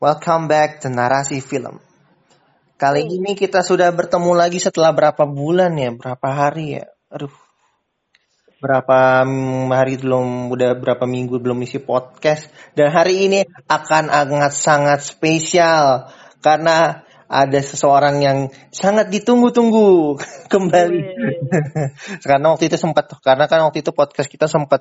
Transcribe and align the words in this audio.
Welcome 0.00 0.48
back 0.48 0.80
to 0.80 0.88
Narasi 0.88 1.44
Film. 1.44 1.76
Kali 2.80 3.04
ini 3.04 3.36
kita 3.36 3.60
sudah 3.60 3.92
bertemu 3.92 4.32
lagi 4.32 4.56
setelah 4.56 4.96
berapa 4.96 5.28
bulan 5.28 5.76
ya? 5.76 5.92
Berapa 5.92 6.24
hari 6.24 6.80
ya? 6.80 6.88
Aduh. 7.12 7.28
Berapa 8.64 9.28
mm, 9.28 9.68
hari 9.68 10.00
belum 10.00 10.48
udah 10.56 10.72
berapa 10.80 11.04
minggu 11.04 11.36
belum 11.44 11.60
isi 11.68 11.84
podcast 11.84 12.48
dan 12.72 12.88
hari 12.88 13.28
ini 13.28 13.44
akan 13.68 14.08
sangat 14.08 14.56
sangat 14.56 15.00
spesial 15.04 16.08
karena 16.40 17.04
ada 17.28 17.60
seseorang 17.60 18.24
yang 18.24 18.48
sangat 18.72 19.12
ditunggu-tunggu 19.12 20.16
kembali. 20.56 21.02
karena 22.24 22.46
waktu 22.48 22.72
itu 22.72 22.80
sempat 22.80 23.20
karena 23.20 23.44
kan 23.52 23.68
waktu 23.68 23.84
itu 23.84 23.92
podcast 23.92 24.32
kita 24.32 24.48
sempat 24.48 24.80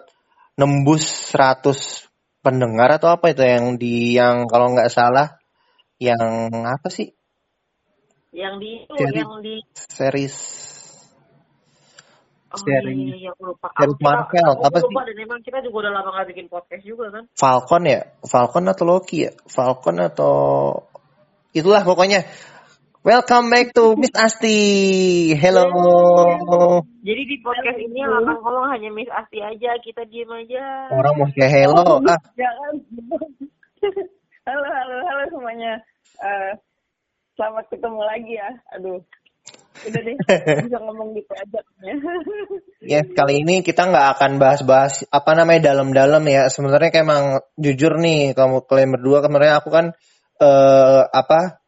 nembus 0.56 1.36
100 1.36 2.09
pendengar 2.40 2.90
atau 2.96 3.12
apa 3.12 3.32
itu 3.36 3.44
yang 3.44 3.76
di 3.76 4.16
yang 4.16 4.48
kalau 4.48 4.72
nggak 4.72 4.92
salah 4.92 5.40
yang 6.00 6.50
apa 6.66 6.88
sih? 6.88 7.12
Yang 8.32 8.54
di 8.62 8.72
itu, 8.86 8.94
Seri- 8.96 9.20
yang 9.20 9.34
di 9.44 9.56
series. 9.76 10.38
Oh, 12.50 12.58
iya, 12.66 12.82
iya, 13.14 13.30
aku 13.30 13.54
lupa. 13.54 13.70
series 13.78 13.94
kita- 13.94 14.06
Marvel, 14.10 14.50
apa 14.58 14.78
lupa 14.82 15.02
dan 15.06 15.18
emang 15.22 15.40
kita 15.46 15.58
juga 15.62 15.86
udah 15.86 15.92
lama 16.02 16.10
gak 16.18 16.28
bikin 16.34 16.46
podcast 16.50 16.82
juga 16.82 17.06
kan. 17.14 17.24
Falcon 17.38 17.84
ya? 17.86 18.00
Falcon 18.26 18.66
atau 18.66 18.84
Loki 18.90 19.18
ya? 19.30 19.32
Falcon 19.46 19.98
atau 20.02 20.34
itulah 21.54 21.86
pokoknya 21.86 22.26
welcome 23.00 23.48
back 23.48 23.72
to 23.72 23.96
Miss 23.96 24.12
Asti 24.12 24.58
hello 25.40 25.72
Jadi 27.00 27.22
di 27.26 27.38
podcast 27.40 27.80
ini 27.80 28.04
yang 28.04 28.12
akan 28.12 28.36
ngomong 28.44 28.68
hanya 28.76 28.90
Miss 28.92 29.08
Asti 29.08 29.40
aja, 29.40 29.80
kita 29.80 30.04
diem 30.12 30.28
aja. 30.28 30.92
orang 30.92 31.14
mau 31.16 31.28
kayak 31.32 31.52
hello 31.64 32.04
ah 32.04 32.20
Jangan. 32.36 32.74
halo, 34.44 34.68
halo, 34.68 34.96
halo 35.08 35.24
semuanya. 35.32 35.74
Eh, 36.20 36.52
selamat 37.40 37.66
ketemu 37.72 38.02
lagi 38.04 38.34
ya. 38.36 38.50
Aduh. 38.76 39.00
Udah 39.80 40.02
deh, 40.04 40.16
bisa 40.68 40.78
ngomong 40.84 41.16
gitu 41.16 41.32
aja. 41.40 41.60
Ya, 42.84 43.00
kali 43.08 43.48
ini 43.48 43.64
kita 43.64 43.88
nggak 43.88 44.20
akan 44.20 44.32
bahas-bahas 44.36 45.08
apa 45.08 45.32
namanya 45.40 45.72
dalam-dalam 45.72 46.20
ya. 46.28 46.52
Sebenarnya 46.52 46.92
kayak 46.92 47.06
emang 47.08 47.26
jujur 47.56 47.96
nih, 47.96 48.36
kamu 48.36 48.68
kalian 48.68 48.92
berdua 49.00 49.24
kemarin 49.24 49.56
aku 49.56 49.72
kan 49.72 49.86
eh 50.40 51.02
apa 51.08 51.59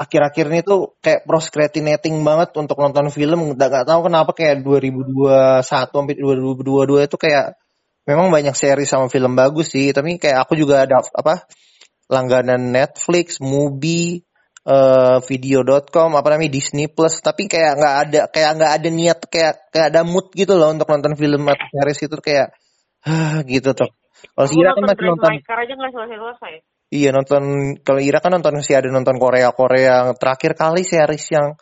akhir-akhir 0.00 0.44
ini 0.48 0.60
tuh 0.64 0.96
kayak 1.04 1.28
procrastinating 1.28 2.24
banget 2.24 2.56
untuk 2.56 2.80
nonton 2.80 3.12
film. 3.12 3.52
Nggak 3.52 3.68
nggak 3.68 3.86
tahu 3.86 4.00
kenapa 4.08 4.30
kayak 4.32 4.64
2021 4.64 5.60
sampai 5.60 6.16
2022 6.16 7.04
itu 7.04 7.16
kayak 7.20 7.46
memang 8.08 8.32
banyak 8.32 8.56
seri 8.56 8.88
sama 8.88 9.12
film 9.12 9.36
bagus 9.36 9.76
sih. 9.76 9.92
Tapi 9.92 10.16
kayak 10.16 10.48
aku 10.48 10.56
juga 10.56 10.88
ada 10.88 11.04
apa 11.04 11.44
langganan 12.08 12.72
Netflix, 12.72 13.38
Mubi, 13.44 14.24
eh 14.64 15.18
video.com 15.28 16.16
apa 16.16 16.28
namanya 16.32 16.56
Disney 16.56 16.88
Plus 16.88 17.20
tapi 17.20 17.48
kayak 17.48 17.72
nggak 17.76 17.94
ada 18.08 18.20
kayak 18.32 18.50
nggak 18.56 18.72
ada 18.80 18.88
niat 18.88 19.18
kayak 19.28 19.54
kayak 19.72 19.86
ada 19.92 20.00
mood 20.04 20.32
gitu 20.36 20.56
loh 20.56 20.72
untuk 20.72 20.88
nonton 20.88 21.16
film 21.16 21.48
atau 21.48 21.64
series 21.72 22.00
itu 22.08 22.16
kayak 22.20 22.52
ah, 23.08 23.40
gitu 23.52 23.72
tuh 23.72 23.88
kalau 24.36 24.48
si 24.48 24.54
Aku 24.56 24.62
Ira 24.62 24.72
kan 24.76 24.82
nonton 24.84 24.96
masih 24.96 25.08
nonton 25.08 25.32
aja 25.32 25.72
gak 25.76 25.90
selesai-selesai. 25.96 26.54
Iya 26.90 27.14
nonton 27.14 27.74
kalau 27.86 28.02
Ira 28.02 28.18
kan 28.18 28.34
nonton 28.34 28.60
masih 28.60 28.76
ada 28.76 28.90
nonton 28.90 29.16
Korea 29.16 29.54
Korea 29.54 30.12
terakhir 30.18 30.58
kali 30.58 30.82
series 30.82 31.26
yang 31.32 31.54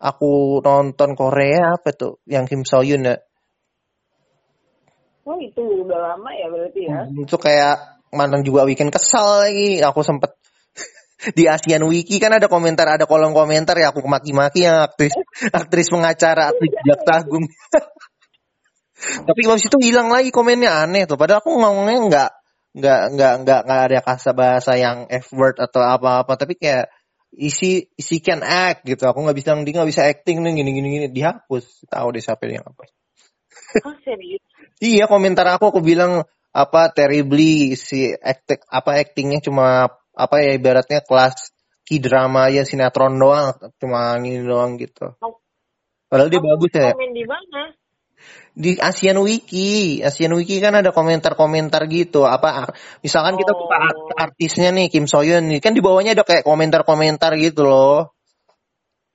aku 0.00 0.64
nonton 0.64 1.12
Korea 1.12 1.76
apa 1.76 1.92
tuh? 1.92 2.24
Yang 2.24 2.44
Kim 2.56 2.62
So 2.64 2.80
Hyun 2.80 3.04
ya? 3.04 3.20
Oh 5.28 5.36
itu 5.36 5.60
udah 5.60 6.16
lama 6.16 6.32
ya 6.32 6.48
berarti 6.48 6.80
ya. 6.88 7.04
itu 7.06 7.36
kayak 7.36 8.00
mantan 8.10 8.40
juga 8.42 8.64
weekend. 8.64 8.90
Kesal 8.90 9.46
lagi 9.46 9.84
aku 9.84 10.00
sempet 10.00 10.32
di 11.38 11.44
ASEAN 11.46 11.84
Wiki. 11.84 12.16
Kan 12.16 12.32
ada 12.34 12.48
komentar 12.48 12.88
ada 12.88 13.04
kolom 13.04 13.36
komentar 13.36 13.76
ya 13.76 13.92
aku 13.92 14.00
maki-maki 14.08 14.64
yang 14.64 14.80
aktris 14.88 15.12
aktris 15.60 15.92
pengacara 15.92 16.50
aktris 16.50 16.72
jaksa 16.82 17.12
agung. 17.20 17.44
Tapi 19.28 19.40
habis 19.48 19.64
itu 19.64 19.78
hilang 19.80 20.12
lagi 20.12 20.32
komennya 20.32 20.88
aneh 20.88 21.04
tuh. 21.08 21.16
Padahal 21.16 21.44
aku 21.44 21.56
ngomongnya 21.56 21.98
nggak 22.08 22.30
nggak 22.70 23.00
nggak 23.16 23.34
nggak 23.42 23.60
nggak 23.66 23.82
ada 23.90 23.98
kasa 24.06 24.30
bahasa 24.30 24.78
yang 24.78 25.10
F 25.10 25.34
word 25.34 25.58
atau 25.58 25.82
apa-apa 25.82 26.38
tapi 26.38 26.54
kayak 26.54 26.86
isi 27.34 27.90
isi 27.98 28.22
can 28.22 28.42
act 28.42 28.86
gitu 28.86 29.06
aku 29.06 29.22
nggak 29.26 29.38
bisa 29.38 29.54
dia 29.58 29.74
nggak 29.74 29.90
bisa 29.90 30.02
acting 30.06 30.42
nih 30.42 30.62
gini 30.62 30.70
gini 30.74 30.88
gini 30.88 31.06
dihapus 31.10 31.86
tahu 31.90 32.14
deh 32.14 32.22
siapa 32.22 32.46
yang 32.46 32.66
hapus 32.66 32.90
Oh 33.86 33.96
serius? 34.02 34.42
Iya 34.80 35.04
komentar 35.12 35.44
aku 35.44 35.76
aku 35.76 35.80
bilang 35.84 36.24
apa 36.56 36.88
terribly 36.90 37.76
si 37.76 38.10
acting 38.16 38.64
apa 38.64 38.96
actingnya 38.96 39.44
cuma 39.44 39.92
apa 40.16 40.36
ya 40.40 40.56
ibaratnya 40.56 41.04
kelas 41.04 41.52
k 41.84 42.00
drama 42.00 42.48
ya 42.48 42.64
sinetron 42.64 43.20
doang 43.20 43.52
cuma 43.76 44.16
ini 44.16 44.40
doang 44.40 44.80
gitu. 44.80 45.12
Padahal 46.08 46.32
dia 46.32 46.40
bagus 46.40 46.72
ya. 46.72 46.96
Komen 46.96 47.12
di 47.12 47.24
mana? 47.28 47.76
Di 48.50 48.76
ASEAN 48.76 49.16
Wiki, 49.22 50.02
ASEAN 50.02 50.34
Wiki 50.34 50.58
kan 50.58 50.74
ada 50.74 50.90
komentar-komentar 50.90 51.86
gitu. 51.86 52.26
Apa 52.26 52.74
misalkan 53.00 53.38
kita 53.38 53.54
Oh. 53.54 53.64
buka 53.64 53.76
art- 53.78 54.14
artisnya 54.30 54.74
nih 54.74 54.90
Kim 54.90 55.06
So 55.06 55.22
Hyun 55.22 55.46
nih 55.48 55.62
kan 55.62 55.72
di 55.72 55.80
bawahnya 55.80 56.18
ada 56.18 56.26
kayak 56.26 56.42
komentar-komentar 56.44 57.38
gitu 57.38 57.62
loh. 57.64 58.12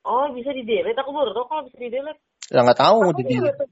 Oh 0.05 0.29
bisa 0.31 0.53
di 0.53 0.61
delete? 0.63 0.97
Aku 1.01 1.11
baru 1.11 1.33
tau 1.33 1.45
kalau 1.49 1.65
bisa 1.67 1.77
di 1.81 1.89
delete. 1.89 2.21
Ya 2.53 2.61
nggak 2.61 2.77
tahu 2.77 2.97
jadi. 3.19 3.33
juga 3.41 3.51
tuh. 3.57 3.67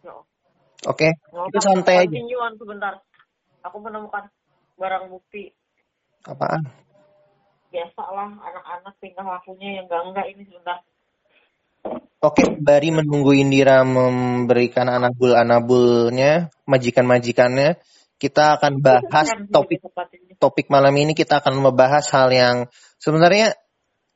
No. 0.00 0.24
Oke, 0.88 1.08
No, 1.30 1.44
itu 1.52 1.58
santai 1.60 2.08
aja. 2.08 2.16
Sebentar. 2.56 2.94
Aku 3.68 3.76
menemukan 3.84 4.32
barang 4.80 5.12
bukti. 5.12 5.52
Apaan? 6.24 6.64
Biasa 7.70 8.02
lah 8.02 8.28
anak-anak 8.34 8.94
tingkah 8.98 9.22
lakunya 9.22 9.78
yang 9.80 9.86
enggak-enggak 9.86 10.26
ini 10.34 10.42
sebentar. 10.48 10.80
Oke, 12.20 12.52
Bari 12.60 12.92
menunggu 12.92 13.32
Indira 13.32 13.80
memberikan 13.80 14.92
anabul-anabulnya, 14.92 16.52
majikan-majikannya. 16.68 17.80
Kita 18.20 18.60
akan 18.60 18.84
bahas 18.84 19.32
topik 19.48 19.80
topik 20.36 20.68
malam 20.68 20.92
ini 21.00 21.16
kita 21.16 21.40
akan 21.40 21.64
membahas 21.64 22.12
hal 22.12 22.28
yang 22.28 22.56
sebenarnya 23.00 23.56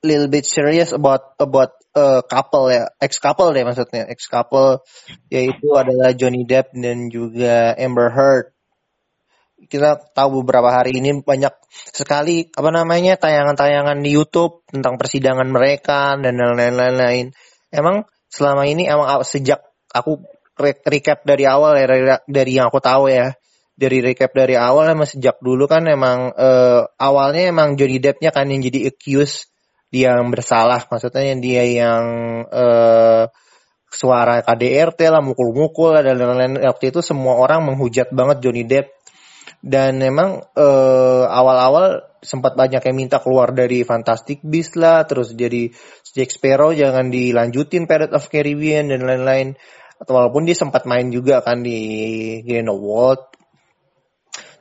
little 0.05 0.29
bit 0.29 0.45
serious 0.45 0.93
about 0.93 1.33
about 1.41 1.81
uh, 1.97 2.21
couple 2.29 2.69
ya, 2.69 2.93
ex 3.01 3.17
couple 3.17 3.57
deh 3.57 3.65
maksudnya, 3.65 4.05
ex 4.13 4.29
couple 4.29 4.85
yaitu 5.33 5.73
adalah 5.73 6.13
Johnny 6.13 6.45
Depp 6.45 6.77
dan 6.77 7.09
juga 7.09 7.73
Amber 7.81 8.13
Heard. 8.13 8.53
Kita 9.65 9.97
tahu 10.13 10.45
beberapa 10.45 10.69
hari 10.69 11.01
ini 11.01 11.25
banyak 11.25 11.57
sekali 11.73 12.53
apa 12.53 12.69
namanya 12.69 13.17
tayangan-tayangan 13.17 14.05
di 14.05 14.13
YouTube 14.13 14.61
tentang 14.69 15.01
persidangan 15.01 15.49
mereka 15.49 16.21
dan 16.21 16.37
lain-lain. 16.37 17.33
Emang 17.75 18.07
selama 18.31 18.65
ini 18.71 18.87
emang 18.87 19.27
sejak 19.27 19.59
aku 19.91 20.23
re- 20.59 20.83
recap 20.87 21.27
dari 21.27 21.45
awal 21.51 21.75
ya 21.75 21.87
dari, 22.31 22.53
yang 22.55 22.71
aku 22.71 22.79
tahu 22.79 23.11
ya 23.11 23.35
dari 23.75 23.99
recap 23.99 24.31
dari 24.31 24.55
awal 24.55 24.95
emang 24.95 25.11
sejak 25.11 25.43
dulu 25.43 25.67
kan 25.67 25.83
emang 25.91 26.31
eh, 26.39 26.83
awalnya 27.03 27.51
emang 27.51 27.75
Johnny 27.75 27.99
Deppnya 27.99 28.31
kan 28.31 28.47
yang 28.47 28.63
jadi 28.63 28.95
accused 28.95 29.51
dia 29.95 30.19
yang 30.19 30.35
bersalah. 30.35 30.83
Maksudnya 30.91 31.39
dia 31.39 31.63
yang 31.63 32.05
eh, 32.51 33.23
suara 33.95 34.43
KDRT 34.43 35.07
lah 35.07 35.23
mukul-mukul 35.23 35.95
dan 36.03 36.19
lain-lain. 36.19 36.59
Waktu 36.59 36.91
itu 36.91 36.99
semua 36.99 37.39
orang 37.39 37.63
menghujat 37.71 38.11
banget 38.11 38.43
Johnny 38.43 38.67
Depp. 38.67 38.91
Dan 39.63 40.03
memang 40.03 40.43
eh, 40.59 41.25
awal-awal 41.31 42.14
sempat 42.25 42.57
banyak 42.57 42.81
yang 42.81 42.97
minta 42.97 43.21
keluar 43.21 43.53
dari 43.53 43.85
Fantastic 43.85 44.41
Beasts 44.41 44.81
lah 44.81 45.05
terus 45.05 45.37
jadi 45.37 45.71
Jack 46.17 46.35
Sparrow 46.35 46.73
jangan 46.73 47.13
dilanjutin 47.13 47.85
Pirate 47.85 48.17
of 48.17 48.27
Caribbean 48.33 48.89
dan 48.89 49.05
lain-lain. 49.05 49.61
Atau 49.95 50.19
walaupun 50.19 50.43
dia 50.49 50.59
sempat 50.59 50.89
main 50.91 51.13
juga 51.13 51.45
kan 51.45 51.63
di 51.63 51.79
Grindelwald 52.43 53.35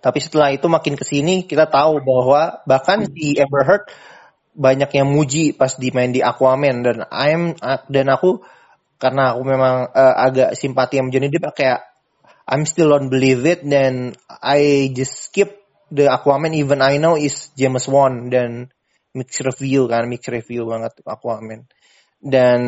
tapi 0.03 0.19
setelah 0.19 0.51
itu 0.51 0.67
makin 0.67 0.99
ke 0.99 1.07
sini 1.07 1.47
kita 1.47 1.71
tahu 1.71 2.03
bahwa 2.03 2.59
bahkan 2.67 3.07
di 3.07 3.39
Amber 3.39 3.63
Heard 3.63 3.87
banyak 4.51 4.91
yang 4.99 5.07
muji 5.07 5.55
pas 5.55 5.79
di 5.79 5.95
main 5.95 6.11
di 6.11 6.19
Aquaman. 6.19 6.83
Dan 6.83 7.07
I'm 7.07 7.55
dan 7.87 8.11
aku 8.11 8.43
karena 8.99 9.31
aku 9.31 9.41
memang 9.47 9.95
eh, 9.95 10.15
agak 10.27 10.59
simpati 10.59 10.99
sama 10.99 11.07
Johnny 11.07 11.31
Depp 11.31 11.55
kayak 11.55 11.87
I'm 12.43 12.67
still 12.67 12.91
don't 12.91 13.07
believe 13.07 13.47
it 13.47 13.63
dan 13.63 14.19
I 14.27 14.91
just 14.91 15.31
skip 15.31 15.62
the 15.93 16.09
Aquaman 16.09 16.57
even 16.57 16.81
I 16.81 16.97
know 16.97 17.13
is 17.13 17.53
James 17.53 17.85
Wan 17.85 18.33
dan 18.33 18.73
mix 19.13 19.37
review 19.45 19.85
kan 19.85 20.09
mix 20.09 20.25
review 20.25 20.65
banget 20.65 20.97
Aquaman. 21.05 21.69
Dan 22.17 22.61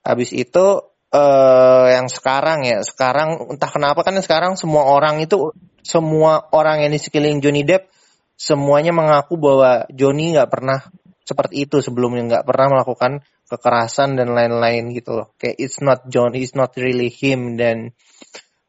habis 0.00 0.32
itu 0.32 0.66
eh 1.08 1.86
yang 1.92 2.08
sekarang 2.08 2.64
ya 2.64 2.80
sekarang 2.84 3.56
entah 3.56 3.68
kenapa 3.72 4.00
kan 4.04 4.16
sekarang 4.20 4.56
semua 4.56 4.88
orang 4.88 5.20
itu 5.24 5.52
semua 5.80 6.48
orang 6.52 6.84
yang 6.84 6.92
di 6.92 7.00
sekeliling 7.00 7.40
Johnny 7.40 7.64
Depp 7.64 7.88
semuanya 8.36 8.92
mengaku 8.92 9.40
bahwa 9.40 9.88
Johnny 9.92 10.36
nggak 10.36 10.52
pernah 10.52 10.84
seperti 11.24 11.68
itu 11.68 11.84
sebelumnya 11.84 12.24
nggak 12.24 12.44
pernah 12.48 12.72
melakukan 12.76 13.20
kekerasan 13.48 14.20
dan 14.20 14.36
lain-lain 14.36 14.92
gitu 14.92 15.16
loh. 15.16 15.32
Kayak 15.40 15.56
it's 15.60 15.80
not 15.80 16.08
John 16.08 16.36
it's 16.36 16.52
not 16.52 16.76
really 16.76 17.08
him 17.08 17.56
dan 17.56 17.92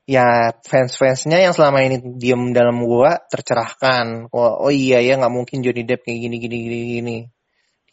ya 0.10 0.58
fans-fansnya 0.66 1.38
yang 1.38 1.54
selama 1.54 1.86
ini 1.86 2.02
diem 2.18 2.50
dalam 2.50 2.82
gua 2.82 3.22
tercerahkan. 3.30 4.34
Oh, 4.34 4.66
oh 4.66 4.74
iya 4.74 5.06
ya 5.06 5.22
nggak 5.22 5.30
mungkin 5.30 5.62
Johnny 5.62 5.86
Depp 5.86 6.02
kayak 6.02 6.18
gini 6.26 6.36
gini 6.42 6.58
gini 6.66 6.78
gini. 6.98 7.18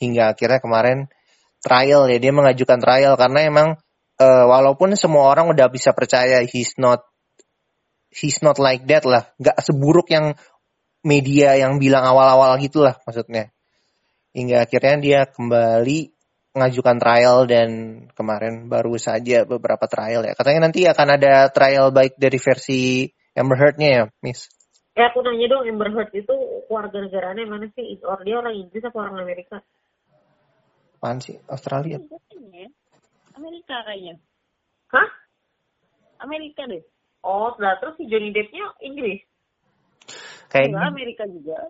Hingga 0.00 0.32
akhirnya 0.32 0.60
kemarin 0.64 0.98
trial 1.60 2.08
ya 2.08 2.16
dia 2.16 2.32
mengajukan 2.32 2.80
trial 2.80 3.20
karena 3.20 3.40
emang 3.44 3.68
uh, 4.16 4.44
walaupun 4.48 4.96
semua 4.96 5.28
orang 5.28 5.52
udah 5.52 5.68
bisa 5.68 5.92
percaya 5.92 6.40
he's 6.48 6.80
not 6.80 7.04
he's 8.08 8.40
not 8.40 8.56
like 8.56 8.88
that 8.88 9.04
lah, 9.04 9.28
nggak 9.36 9.60
seburuk 9.60 10.08
yang 10.08 10.32
media 11.04 11.60
yang 11.60 11.76
bilang 11.76 12.08
awal-awal 12.08 12.56
gitulah 12.56 12.96
maksudnya. 13.04 13.52
Hingga 14.32 14.64
akhirnya 14.64 14.96
dia 15.04 15.20
kembali 15.28 16.15
mengajukan 16.56 16.96
trial 16.96 17.44
dan 17.44 17.68
kemarin 18.16 18.72
baru 18.72 18.96
saja 18.96 19.44
beberapa 19.44 19.84
trial 19.84 20.24
ya. 20.24 20.32
Katanya 20.32 20.72
nanti 20.72 20.88
akan 20.88 21.08
ada 21.20 21.52
trial 21.52 21.92
baik 21.92 22.16
dari 22.16 22.40
versi 22.40 23.04
Amber 23.36 23.60
Heard-nya 23.60 23.88
ya, 23.92 24.02
Miss. 24.24 24.48
Ya 24.96 25.12
aku 25.12 25.20
nanya 25.20 25.52
dong 25.52 25.68
Amber 25.68 25.92
Heard 25.92 26.16
itu 26.16 26.32
keluarga 26.64 27.04
negaranya 27.04 27.44
mana 27.44 27.68
sih? 27.76 28.00
Or 28.00 28.24
dia 28.24 28.40
orang 28.40 28.56
Inggris 28.56 28.80
atau 28.80 29.04
orang 29.04 29.20
Amerika? 29.20 29.60
Apaan 30.96 31.20
sih? 31.20 31.36
Australia? 31.52 32.00
Amerika 33.36 33.76
kayaknya. 33.84 34.16
Hah? 34.88 35.08
Amerika 36.24 36.64
deh. 36.64 36.80
Oh, 37.20 37.52
nah 37.60 37.76
terus 37.76 38.00
si 38.00 38.08
Johnny 38.08 38.32
Depp-nya 38.32 38.72
Inggris? 38.80 39.20
Kayaknya 40.48 40.88
Amerika 40.88 41.28
juga. 41.28 41.68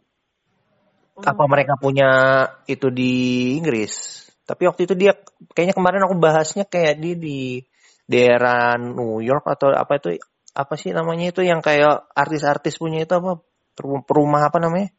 Apa 1.19 1.45
mereka 1.51 1.75
punya 1.81 2.11
itu 2.71 2.93
di 2.95 3.13
Inggris? 3.59 4.16
Tapi 4.47 4.63
waktu 4.71 4.87
itu 4.87 4.95
dia 4.95 5.13
kayaknya 5.53 5.75
kemarin 5.75 6.07
aku 6.07 6.15
bahasnya 6.23 6.65
kayak 6.71 7.03
di 7.03 7.19
di 7.19 7.39
daerah 8.07 8.79
New 8.79 9.19
York 9.19 9.43
atau 9.43 9.75
apa 9.75 9.99
itu 9.99 10.23
apa 10.55 10.75
sih 10.79 10.95
namanya 10.95 11.35
itu 11.35 11.43
yang 11.43 11.59
kayak 11.59 12.07
artis-artis 12.15 12.79
punya 12.79 13.03
itu 13.03 13.13
apa 13.19 13.43
perumah 14.07 14.47
apa 14.47 14.63
namanya? 14.63 14.95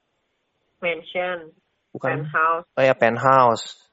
Mansion. 0.83 1.55
Bukan. 1.95 2.27
Penthouse. 2.27 2.67
Oh 2.75 2.83
ya 2.83 2.93
penthouse. 2.93 3.87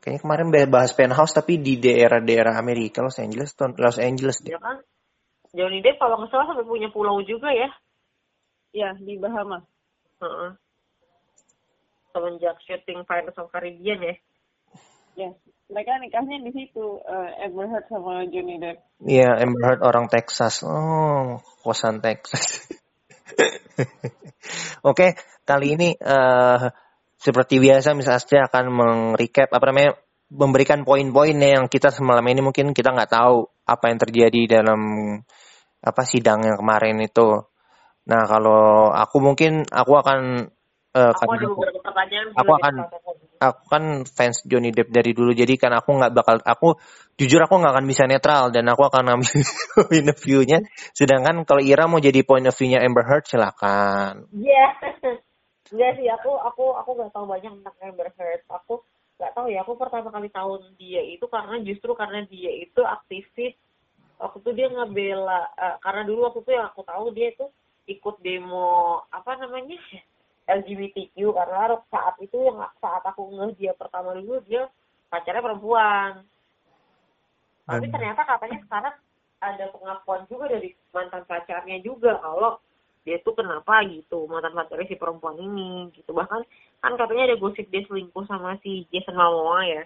Kayaknya 0.00 0.20
kemarin 0.22 0.48
bahas 0.70 0.94
penthouse 0.94 1.34
tapi 1.34 1.58
di 1.58 1.76
daerah-daerah 1.82 2.56
Amerika 2.56 3.02
Los 3.02 3.18
Angeles 3.18 3.52
Los 3.58 3.98
Angeles 3.98 4.40
deh. 4.46 4.54
Ya 4.54 4.62
kan? 4.62 4.80
Johnny 5.52 5.84
Depp 5.84 6.00
kalau 6.00 6.16
nggak 6.16 6.32
salah 6.32 6.48
sampai 6.48 6.64
punya 6.64 6.88
pulau 6.88 7.20
juga 7.20 7.52
ya? 7.52 7.68
Ya 8.72 8.96
di 8.96 9.20
Bahamas. 9.20 9.66
Uh 10.16 10.24
-uh. 10.24 10.50
Semenjak 12.16 12.56
syuting 12.64 13.04
Pirates 13.04 13.36
of 13.36 13.52
Caribbean 13.52 14.00
ya? 14.00 14.14
Ya, 15.12 15.28
mereka 15.68 15.92
nikahnya 16.00 16.36
di 16.44 16.52
situ 16.52 17.00
uh, 17.04 17.44
Amber 17.44 17.68
Heard 17.68 17.86
sama 17.88 18.24
Johnny 18.28 18.56
Depp. 18.60 18.80
Iya, 19.04 19.40
Amber 19.40 19.62
Heard 19.64 19.80
orang 19.84 20.06
Texas. 20.08 20.64
Oh, 20.64 21.40
kosan 21.64 22.00
Texas. 22.00 22.68
Oke, 24.84 24.84
okay, 24.84 25.10
kali 25.48 25.76
ini 25.76 25.88
uh, 26.00 26.68
seperti 27.16 27.62
biasa 27.62 27.94
Miss 27.94 28.10
Astri 28.10 28.42
akan 28.42 28.64
mengrecap 28.72 29.48
apa 29.54 29.64
namanya 29.70 29.94
memberikan 30.32 30.82
poin-poin 30.82 31.36
yang 31.36 31.68
kita 31.68 31.92
semalam 31.92 32.24
ini 32.24 32.40
mungkin 32.40 32.72
kita 32.72 32.90
nggak 32.90 33.12
tahu 33.12 33.46
apa 33.68 33.84
yang 33.92 33.98
terjadi 34.00 34.60
dalam 34.60 34.80
apa 35.82 36.02
sidang 36.08 36.42
yang 36.42 36.56
kemarin 36.56 36.98
itu. 37.04 37.46
Nah 38.08 38.22
kalau 38.26 38.90
aku 38.90 39.16
mungkin 39.22 39.62
aku 39.68 39.92
akan 40.02 40.50
uh, 40.96 41.12
aku, 41.14 41.32
aku, 41.36 41.62
aku 42.34 42.52
akan 42.58 42.74
aku 43.42 43.62
kan 43.66 43.84
fans 44.06 44.46
Johnny 44.46 44.70
Depp 44.70 44.94
dari 44.94 45.10
dulu 45.10 45.34
jadi 45.34 45.58
kan 45.58 45.74
aku 45.74 45.98
nggak 45.98 46.12
bakal 46.14 46.38
aku 46.46 46.78
jujur 47.18 47.42
aku 47.42 47.58
nggak 47.58 47.74
akan 47.74 47.86
bisa 47.90 48.06
netral 48.06 48.54
dan 48.54 48.70
aku 48.70 48.86
akan 48.86 49.18
ambil 49.18 49.42
point 49.90 50.08
of 50.08 50.18
view-nya. 50.22 50.58
Sedangkan 50.94 51.42
kalau 51.42 51.62
Ira 51.62 51.90
mau 51.90 51.98
jadi 51.98 52.22
point 52.22 52.46
of 52.46 52.54
view-nya 52.54 52.80
Amber 52.80 53.02
Heard 53.02 53.26
silakan. 53.26 54.30
Iya. 54.30 54.66
Yeah. 55.72 55.88
Iya 55.88 55.88
sih 55.96 56.04
aku 56.04 56.36
aku 56.36 56.76
aku 56.76 56.90
nggak 57.00 57.16
tahu 57.16 57.24
banyak 57.24 57.48
tentang 57.48 57.76
Amber 57.80 58.12
Heard. 58.12 58.44
Aku 58.52 58.84
nggak 59.16 59.32
tahu 59.32 59.48
ya 59.48 59.64
aku 59.64 59.72
pertama 59.80 60.12
kali 60.12 60.28
tahu 60.28 60.60
dia 60.76 61.00
itu 61.00 61.24
karena 61.32 61.56
justru 61.64 61.96
karena 61.96 62.28
dia 62.28 62.52
itu 62.52 62.84
aktivis. 62.84 63.56
Waktu 64.20 64.38
itu 64.44 64.50
dia 64.52 64.68
ngebela 64.68 65.48
uh, 65.56 65.76
karena 65.80 66.04
dulu 66.04 66.28
waktu 66.28 66.44
itu 66.44 66.52
yang 66.52 66.68
aku 66.68 66.84
tahu 66.84 67.10
dia 67.16 67.32
itu 67.32 67.48
ikut 67.88 68.20
demo 68.20 69.00
apa 69.10 69.34
namanya 69.40 69.80
LGBTQ 70.60 71.16
karena 71.16 71.80
saat 71.88 72.14
itu 72.20 72.36
yang 72.36 72.58
saat 72.82 73.02
aku 73.06 73.32
ngeh 73.32 73.52
dia 73.56 73.72
pertama 73.72 74.12
dulu 74.12 74.42
dia 74.44 74.68
pacarnya 75.08 75.44
perempuan. 75.44 76.24
Tapi 77.68 77.86
hmm. 77.88 77.94
ternyata 77.94 78.20
katanya 78.26 78.58
sekarang 78.66 78.94
ada 79.42 79.64
pengakuan 79.74 80.22
juga 80.30 80.44
dari 80.50 80.70
mantan 80.94 81.24
pacarnya 81.26 81.78
juga 81.82 82.18
kalau 82.20 82.58
dia 83.02 83.18
tuh 83.26 83.34
kenapa 83.34 83.82
gitu 83.90 84.30
mantan 84.30 84.54
pacarnya 84.54 84.86
si 84.88 84.96
perempuan 84.96 85.36
ini 85.38 85.90
gitu. 85.96 86.14
Bahkan 86.14 86.40
kan 86.82 86.92
katanya 86.98 87.32
ada 87.32 87.36
gosip 87.38 87.66
dia 87.70 87.82
selingkuh 87.86 88.26
sama 88.26 88.58
si 88.60 88.86
Jason 88.90 89.18
Momoa 89.18 89.66
ya. 89.66 89.82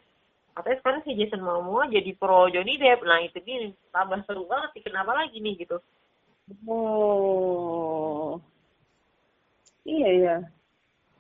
Katanya 0.57 0.77
sekarang 0.81 1.01
si 1.05 1.13
Jason 1.17 1.45
Momoa 1.45 1.89
jadi 1.93 2.11
pro 2.17 2.49
Johnny 2.49 2.81
Depp. 2.81 3.05
Nah 3.05 3.21
itu 3.25 3.39
dia 3.45 3.73
tambah 3.93 4.25
seru 4.25 4.49
banget 4.49 4.77
sih. 4.77 4.83
Kenapa 4.85 5.13
lagi 5.13 5.37
nih 5.41 5.55
gitu? 5.65 5.77
Oh. 6.65 8.41
Iya 9.87 10.11
ya. 10.17 10.37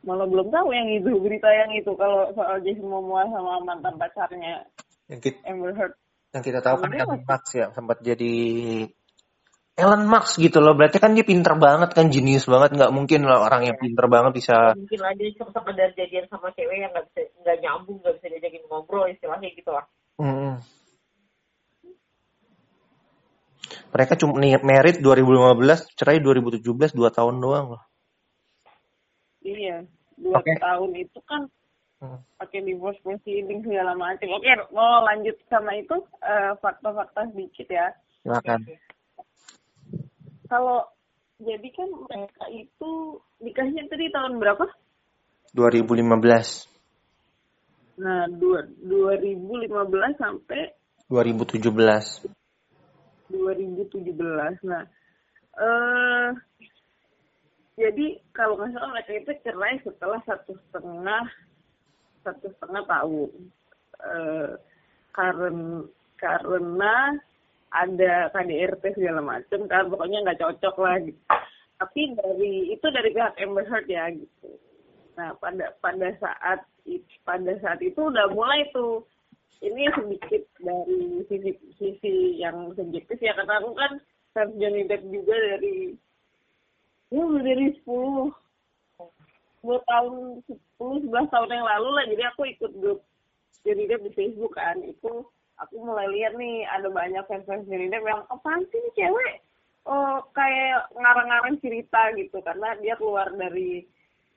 Malah 0.06 0.26
belum 0.30 0.54
tahu 0.54 0.70
yang 0.70 0.86
itu 0.94 1.10
berita 1.18 1.50
yang 1.50 1.74
itu 1.74 1.90
kalau 1.98 2.30
soal 2.38 2.62
Jason 2.62 2.86
Momoa 2.86 3.26
sama 3.26 3.58
mantan 3.66 3.98
pacarnya 3.98 4.62
yang 5.10 5.18
kita, 5.18 5.42
Amber 5.42 5.74
Heard. 5.74 5.92
Yang 6.30 6.44
kita 6.54 6.60
tahu 6.62 6.76
kan 6.78 6.90
Elon 6.94 7.22
Musk 7.26 7.50
ya 7.58 7.66
sempat 7.74 7.98
jadi 8.06 8.34
Elon 9.76 10.04
Musk 10.06 10.38
gitu 10.38 10.62
loh. 10.62 10.78
Berarti 10.78 11.02
kan 11.02 11.18
dia 11.18 11.26
pinter 11.26 11.58
banget 11.58 11.90
kan 11.90 12.06
jenius 12.06 12.46
banget. 12.46 12.78
Nggak 12.78 12.94
mungkin 12.94 13.26
lah 13.26 13.42
orang 13.50 13.66
yang 13.66 13.76
pinter 13.82 14.06
banget 14.06 14.32
bisa. 14.38 14.78
Mungkin 14.78 15.00
aja 15.02 15.22
sekedar 15.42 15.90
jadian 15.98 16.26
sama 16.30 16.54
cewek 16.54 16.76
yang 16.80 16.90
nggak 16.94 17.06
bisa 17.10 17.20
nggak 17.42 17.56
nyambung 17.66 17.98
nggak 17.98 18.14
bisa 18.22 18.26
diajakin 18.30 18.62
ngobrol 18.70 19.10
istilahnya 19.10 19.48
gitu 19.52 19.70
lah. 19.74 19.84
Hmm. 20.16 20.62
Mereka 23.90 24.12
cuma 24.20 24.38
nih 24.38 24.60
merit 24.60 25.00
2015, 25.00 25.96
cerai 25.96 26.20
2017, 26.20 26.92
dua 26.92 27.08
tahun 27.08 27.40
doang 27.40 27.76
loh. 27.76 27.82
Iya, 29.46 29.86
dua 30.26 30.42
okay. 30.42 30.58
tahun 30.58 30.90
itu 30.98 31.18
kan 31.30 31.46
hmm. 32.02 32.18
pakai 32.42 32.60
divorce 32.66 32.98
proceeding 33.06 33.62
segala 33.62 33.94
macam. 33.94 34.26
Oke, 34.34 34.50
mau 34.74 35.06
lanjut 35.06 35.38
sama 35.46 35.78
itu 35.78 35.96
uh, 36.26 36.52
fakta-fakta 36.58 37.30
sedikit 37.30 37.70
ya. 37.70 37.94
Silakan. 38.26 38.66
Kalau 40.50 40.82
jadi 41.38 41.68
kan 41.74 41.88
mereka 42.10 42.44
itu 42.50 42.90
nikahnya 43.38 43.86
tadi 43.86 44.10
tahun 44.10 44.42
berapa? 44.42 44.66
2015. 45.54 46.76
Nah, 47.96 48.28
dua, 48.28 48.60
2015 48.84 50.20
sampai 50.20 50.74
2017. 51.08 52.28
2017. 53.32 54.68
Nah, 54.68 54.84
eh 55.56 56.28
jadi 57.76 58.16
kalau 58.32 58.56
nggak 58.56 58.88
mereka 58.88 59.12
itu 59.12 59.32
cerai 59.44 59.76
setelah 59.84 60.16
satu 60.24 60.56
setengah 60.72 61.28
satu 62.24 62.48
setengah 62.56 62.84
tahun. 62.88 63.30
E, 64.00 64.14
karena 65.12 65.84
karena 66.16 66.96
ada 67.76 68.32
KDRT 68.32 68.96
segala 68.96 69.20
macam 69.20 69.68
kan 69.68 69.92
pokoknya 69.92 70.24
nggak 70.24 70.40
cocok 70.40 70.76
lah 70.80 70.96
gitu. 71.04 71.20
tapi 71.76 72.16
dari 72.16 72.72
itu 72.72 72.86
dari 72.88 73.12
pihak 73.12 73.36
Amber 73.36 73.68
Heard 73.68 73.84
ya 73.92 74.08
gitu. 74.08 74.56
Nah 75.20 75.36
pada 75.36 75.76
pada 75.84 76.08
saat 76.16 76.64
pada 77.28 77.52
saat 77.60 77.80
itu 77.84 78.00
udah 78.00 78.32
mulai 78.32 78.64
tuh. 78.72 79.04
Ini 79.60 79.88
sedikit 79.96 80.44
dari 80.60 81.24
sisi 81.28 81.52
sisi 81.76 82.40
yang 82.40 82.72
subjektif 82.76 83.20
ya 83.20 83.36
karena 83.36 83.60
aku 83.60 83.72
kan 83.76 83.92
fans 84.32 84.52
Johnny 84.56 84.84
Depp 84.88 85.04
juga 85.08 85.32
dari 85.32 85.96
ya 87.10 87.22
udah 87.22 87.42
dari 87.42 87.66
10 87.86 88.34
dua 89.66 89.78
tahun 89.90 90.14
10 90.46 91.10
11 91.10 91.32
tahun 91.32 91.50
yang 91.50 91.66
lalu 91.66 91.88
lah. 91.90 92.04
Jadi 92.06 92.22
aku 92.22 92.42
ikut 92.46 92.72
grup 92.78 93.00
Johnny 93.66 93.90
di 93.90 94.10
Facebook 94.14 94.54
kan. 94.54 94.78
Itu 94.86 95.26
aku 95.58 95.74
mulai 95.82 96.06
lihat 96.12 96.38
nih 96.38 96.62
ada 96.70 96.86
banyak 96.86 97.26
fans-fans 97.26 97.66
Johnny 97.66 97.90
Depp 97.90 98.06
yang 98.06 98.22
apaan 98.30 98.62
sih 98.70 98.78
ini 98.78 98.90
cewek? 98.94 99.34
Oh 99.86 100.22
kayak 100.34 100.90
ngarang-ngarang 100.94 101.58
cerita 101.58 102.14
gitu. 102.14 102.38
Karena 102.42 102.78
dia 102.78 102.94
keluar 102.94 103.30
dari 103.34 103.82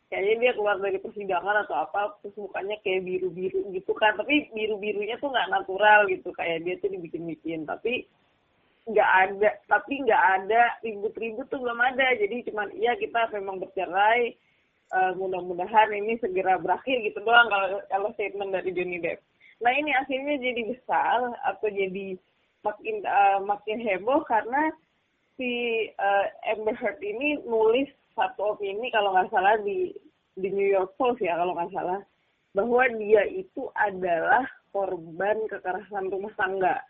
kayaknya 0.09 0.35
dia 0.41 0.51
keluar 0.57 0.81
dari 0.81 0.97
persidangan 0.97 1.69
atau 1.69 1.85
apa 1.85 2.17
terus 2.25 2.33
mukanya 2.41 2.81
kayak 2.81 3.05
biru-biru 3.05 3.69
gitu 3.69 3.93
kan. 3.93 4.17
Tapi 4.17 4.49
biru-birunya 4.49 5.21
tuh 5.21 5.29
nggak 5.29 5.51
natural 5.53 6.09
gitu. 6.09 6.33
Kayak 6.33 6.65
dia 6.65 6.75
tuh 6.81 6.89
dibikin-bikin. 6.89 7.69
Tapi 7.69 8.09
nggak 8.89 9.11
ada 9.25 9.49
tapi 9.69 10.01
nggak 10.01 10.23
ada 10.41 10.61
ribut-ribut 10.81 11.47
tuh 11.47 11.61
belum 11.61 11.79
ada. 11.79 12.17
Jadi 12.17 12.49
cuman 12.49 12.69
iya 12.75 12.97
kita 12.97 13.29
memang 13.33 13.61
bercerai. 13.61 14.35
Uh, 14.89 15.13
mudah-mudahan 15.21 15.93
ini 15.93 16.17
segera 16.17 16.57
berakhir 16.57 16.97
gitu 17.05 17.21
doang 17.21 17.45
kalau 17.45 17.77
kalau 17.93 18.09
statement 18.17 18.49
dari 18.49 18.73
Johnny 18.73 18.97
Depp. 18.97 19.21
Nah 19.61 19.69
ini 19.69 19.93
akhirnya 19.93 20.41
jadi 20.41 20.61
besar 20.65 21.29
atau 21.45 21.69
jadi 21.69 22.17
makin 22.65 23.05
uh, 23.05 23.39
makin 23.45 23.77
heboh 23.85 24.25
karena 24.25 24.73
si 25.37 25.87
uh, 25.95 26.25
Amber 26.51 26.75
Heard 26.75 26.99
ini 27.05 27.39
nulis 27.45 27.87
satu 28.17 28.57
opini 28.57 28.91
kalau 28.91 29.15
nggak 29.15 29.31
salah 29.31 29.55
di 29.63 29.93
di 30.35 30.49
New 30.51 30.67
York 30.67 30.95
Post 30.99 31.23
ya 31.23 31.39
kalau 31.39 31.55
nggak 31.55 31.71
salah 31.71 32.01
bahwa 32.51 32.83
dia 32.97 33.23
itu 33.29 33.69
adalah 33.77 34.43
korban 34.75 35.37
kekerasan 35.47 36.11
rumah 36.11 36.33
tangga 36.35 36.81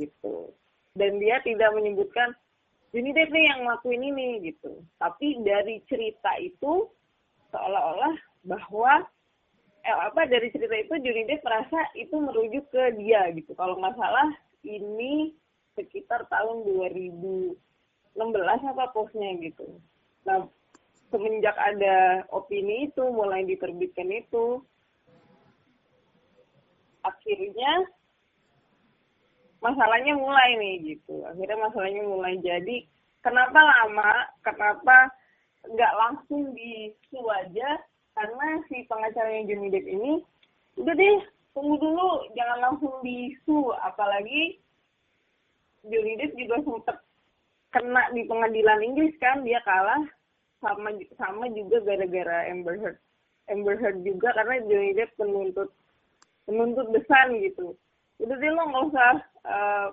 gitu 0.00 0.48
dan 0.94 1.18
dia 1.18 1.42
tidak 1.42 1.74
menyebutkan 1.74 2.30
Johnny 2.94 3.10
Depp 3.10 3.34
nih 3.34 3.50
yang 3.50 3.66
ngelakuin 3.66 4.02
ini 4.14 4.28
gitu. 4.46 4.78
Tapi 5.02 5.42
dari 5.42 5.82
cerita 5.90 6.30
itu 6.38 6.86
seolah-olah 7.50 8.14
bahwa 8.46 9.02
eh, 9.82 9.98
apa 10.06 10.30
dari 10.30 10.54
cerita 10.54 10.78
itu 10.78 10.94
Johnny 11.02 11.26
Depp 11.26 11.42
merasa 11.42 11.90
itu 11.98 12.14
merujuk 12.14 12.70
ke 12.70 12.94
dia 13.02 13.26
gitu. 13.34 13.50
Kalau 13.58 13.74
nggak 13.82 13.98
salah 13.98 14.30
ini 14.62 15.34
sekitar 15.74 16.30
tahun 16.30 16.62
2016 16.62 17.58
apa 18.70 18.84
posnya 18.94 19.34
gitu. 19.42 19.66
Nah 20.22 20.46
semenjak 21.10 21.58
ada 21.58 22.22
opini 22.30 22.86
itu 22.86 23.02
mulai 23.10 23.42
diterbitkan 23.42 24.14
itu 24.14 24.62
akhirnya 27.02 27.90
masalahnya 29.64 30.12
mulai 30.12 30.60
nih 30.60 30.74
gitu. 30.92 31.24
Akhirnya 31.24 31.56
masalahnya 31.56 32.04
mulai 32.04 32.36
jadi 32.44 32.84
kenapa 33.24 33.56
lama 33.56 34.12
kenapa 34.44 35.08
nggak 35.64 35.96
langsung 35.96 36.52
di 36.52 36.92
aja? 37.16 37.80
Karena 38.14 38.60
si 38.68 38.84
pengacaranya 38.86 39.48
Johnny 39.48 39.72
Depp 39.72 39.88
ini 39.88 40.12
udah 40.76 40.94
deh 40.94 41.16
tunggu 41.56 41.80
dulu 41.80 42.28
jangan 42.36 42.58
langsung 42.60 42.94
disu 43.00 43.72
apalagi 43.80 44.60
Johnny 45.88 46.20
Depp 46.20 46.36
juga 46.36 46.60
sempet 46.62 46.96
kena 47.74 48.12
di 48.14 48.22
pengadilan 48.28 48.84
Inggris 48.84 49.16
kan 49.18 49.42
dia 49.42 49.58
kalah 49.66 50.04
sama 50.62 50.94
sama 51.18 51.50
juga 51.50 51.82
gara-gara 51.82 52.46
Amber 52.52 52.76
Heard. 52.78 52.98
Amber 53.50 53.74
Heard 53.80 54.04
juga 54.04 54.30
karena 54.36 54.62
Johnny 54.68 54.92
Depp 54.94 55.16
menuntut 55.18 55.72
menuntut 56.46 56.86
besar 56.92 57.32
gitu. 57.34 57.74
Udah 58.22 58.36
deh 58.38 58.50
lo 58.52 58.62
nggak 58.68 58.84
usah 58.94 59.12
uh, 59.48 59.88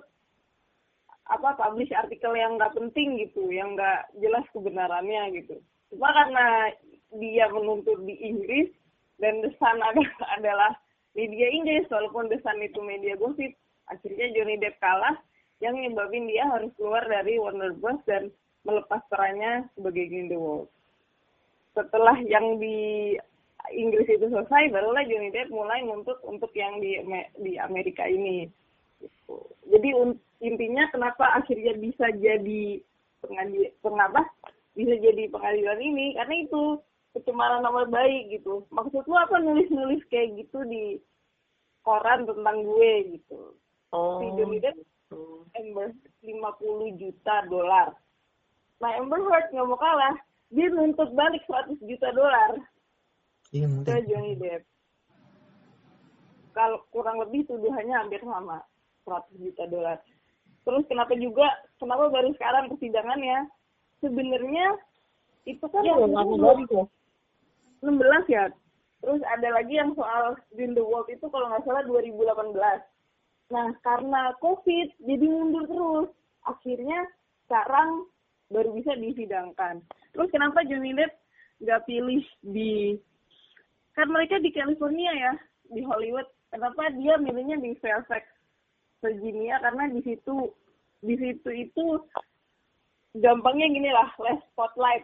apa 1.31 1.49
publish 1.55 1.91
artikel 1.95 2.35
yang 2.35 2.59
nggak 2.59 2.75
penting 2.75 3.15
gitu 3.21 3.47
yang 3.53 3.77
nggak 3.77 4.11
jelas 4.19 4.43
kebenarannya 4.51 5.31
gitu 5.39 5.59
cuma 5.93 6.11
karena 6.11 6.75
dia 7.19 7.45
menuntut 7.51 7.99
di 8.07 8.15
Inggris 8.19 8.71
dan 9.19 9.39
The 9.43 9.51
Sun 9.59 9.79
adalah 10.39 10.75
media 11.15 11.47
Inggris 11.51 11.87
walaupun 11.91 12.27
The 12.27 12.39
Sun 12.43 12.59
itu 12.59 12.79
media 12.83 13.15
gosip 13.15 13.51
akhirnya 13.91 14.31
Johnny 14.35 14.55
Depp 14.59 14.79
kalah 14.79 15.15
yang 15.61 15.77
nyebabin 15.77 16.25
dia 16.25 16.49
harus 16.49 16.73
keluar 16.75 17.05
dari 17.05 17.37
Warner 17.37 17.77
Bros 17.77 18.01
dan 18.09 18.33
melepas 18.65 19.01
perannya 19.09 19.69
sebagai 19.77 20.09
Grindelwald. 20.09 20.69
Setelah 21.77 22.17
yang 22.25 22.57
di 22.57 23.15
Inggris 23.71 24.09
itu 24.09 24.25
selesai, 24.27 24.73
barulah 24.73 25.05
Johnny 25.05 25.29
Depp 25.29 25.53
mulai 25.53 25.85
nuntut 25.85 26.17
untuk 26.25 26.49
yang 26.57 26.81
di 26.81 26.97
di 27.39 27.55
Amerika 27.61 28.09
ini. 28.09 28.49
Gitu. 29.01 29.37
Jadi 29.73 29.89
intinya 30.45 30.85
kenapa 30.93 31.41
akhirnya 31.41 31.73
bisa 31.77 32.09
jadi 32.17 32.81
pengadil, 33.21 33.69
pengapa 33.81 34.21
bisa 34.77 34.95
jadi 35.01 35.27
pengadilan 35.27 35.79
ini 35.81 36.15
karena 36.15 36.35
itu 36.47 36.61
kecemaran 37.17 37.65
nama 37.65 37.83
baik 37.89 38.39
gitu. 38.39 38.63
Maksud 38.71 39.03
lu 39.03 39.15
apa 39.17 39.41
nulis-nulis 39.41 40.01
kayak 40.07 40.45
gitu 40.45 40.63
di 40.69 41.01
koran 41.83 42.23
tentang 42.29 42.63
gue 42.63 43.19
gitu. 43.19 43.57
Oh. 43.91 44.23
Si 44.23 44.25
Johnny 44.39 44.63
Depp 44.63 44.79
Amber 45.51 45.91
50 46.23 47.01
juta 47.01 47.43
dolar 47.51 47.91
Nah 48.81 48.97
Amber 48.97 49.21
Heard 49.21 49.53
nggak 49.53 49.67
mau 49.69 49.77
kalah, 49.77 50.17
dia 50.49 50.67
nuntut 50.73 51.13
balik 51.13 51.45
100 51.45 51.77
juta 51.85 52.09
dolar 52.17 52.57
iya, 53.53 53.69
ke 53.69 53.95
Johnny 54.09 54.33
Depp. 54.41 54.65
Kalau 56.51 56.83
kurang 56.89 57.21
lebih 57.21 57.45
tuduhannya 57.47 57.93
hampir 57.95 58.19
sama, 58.25 58.59
100 59.05 59.41
juta 59.41 59.65
dolar. 59.67 59.99
Terus 60.61 60.85
kenapa 60.85 61.17
juga, 61.17 61.49
kenapa 61.81 62.13
baru 62.13 62.29
sekarang 62.37 62.69
persidangannya? 62.69 63.49
Sebenarnya 64.01 64.77
itu 65.49 65.65
kan 65.65 65.81
ya, 65.81 65.97
16 65.97 66.69
ya. 68.29 68.53
Terus 69.01 69.21
ada 69.25 69.49
lagi 69.57 69.81
yang 69.81 69.97
soal 69.97 70.37
Grindelwald 70.53 71.09
itu 71.09 71.25
kalau 71.33 71.49
nggak 71.49 71.65
salah 71.65 71.81
2018. 71.89 72.53
Nah, 73.49 73.73
karena 73.81 74.37
COVID, 74.37 75.01
jadi 75.01 75.25
mundur 75.25 75.65
terus. 75.65 76.13
Akhirnya 76.45 77.09
sekarang 77.45 78.05
baru 78.53 78.69
bisa 78.77 78.93
disidangkan. 78.97 79.81
Terus 80.13 80.29
kenapa 80.29 80.61
Johnny 80.69 80.93
Depp 80.93 81.17
nggak 81.61 81.85
pilih 81.89 82.21
di 82.45 82.97
kan 83.97 84.07
mereka 84.07 84.39
di 84.39 84.53
California 84.53 85.11
ya 85.13 85.33
di 85.73 85.81
Hollywood. 85.81 86.29
Kenapa 86.51 86.91
dia 86.99 87.15
milihnya 87.15 87.63
di 87.63 87.71
Fairfax, 87.79 88.27
Virginia? 89.01 89.57
Karena 89.59 89.89
di 89.89 90.01
situ 90.05 90.49
di 91.01 91.17
situ 91.17 91.49
itu 91.49 91.85
gampangnya 93.17 93.67
gini 93.67 93.89
lah, 93.89 94.09
less 94.21 94.39
spotlight. 94.53 95.03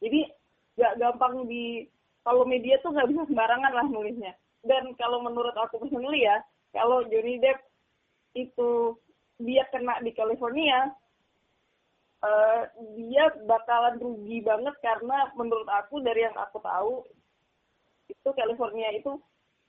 Jadi 0.00 0.30
nggak 0.78 0.96
gampang 1.02 1.44
di 1.50 1.84
kalau 2.22 2.46
media 2.46 2.78
tuh 2.80 2.94
nggak 2.94 3.10
bisa 3.10 3.22
sembarangan 3.28 3.72
lah 3.74 3.86
nulisnya. 3.90 4.32
Dan 4.62 4.94
kalau 4.94 5.18
menurut 5.20 5.52
aku 5.58 5.82
personally 5.82 6.22
ya, 6.22 6.38
kalau 6.70 7.02
Johnny 7.10 7.42
Depp 7.42 7.66
itu 8.38 8.94
dia 9.42 9.66
kena 9.74 9.98
di 10.06 10.14
California, 10.14 10.94
uh, 12.22 12.62
dia 12.94 13.26
bakalan 13.44 13.98
rugi 13.98 14.38
banget 14.40 14.74
karena 14.80 15.34
menurut 15.34 15.66
aku 15.66 15.98
dari 16.00 16.24
yang 16.24 16.36
aku 16.38 16.62
tahu 16.62 17.02
itu 18.06 18.28
California 18.38 18.88
itu 18.94 19.18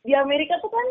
di 0.06 0.14
Amerika 0.14 0.62
tuh 0.62 0.70
kan 0.70 0.88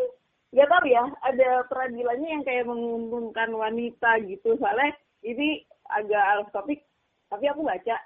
nggak 0.53 0.69
tahu 0.69 0.85
ya 0.85 1.03
ada 1.25 1.65
peradilannya 1.65 2.29
yang 2.29 2.43
kayak 2.45 2.69
menguntungkan 2.69 3.49
wanita 3.57 4.21
gitu. 4.29 4.53
Soalnya 4.61 4.93
ini 5.25 5.65
agak 5.89 6.23
alf 6.37 6.47
topik 6.53 6.85
tapi 7.33 7.49
aku 7.49 7.65
baca. 7.65 7.97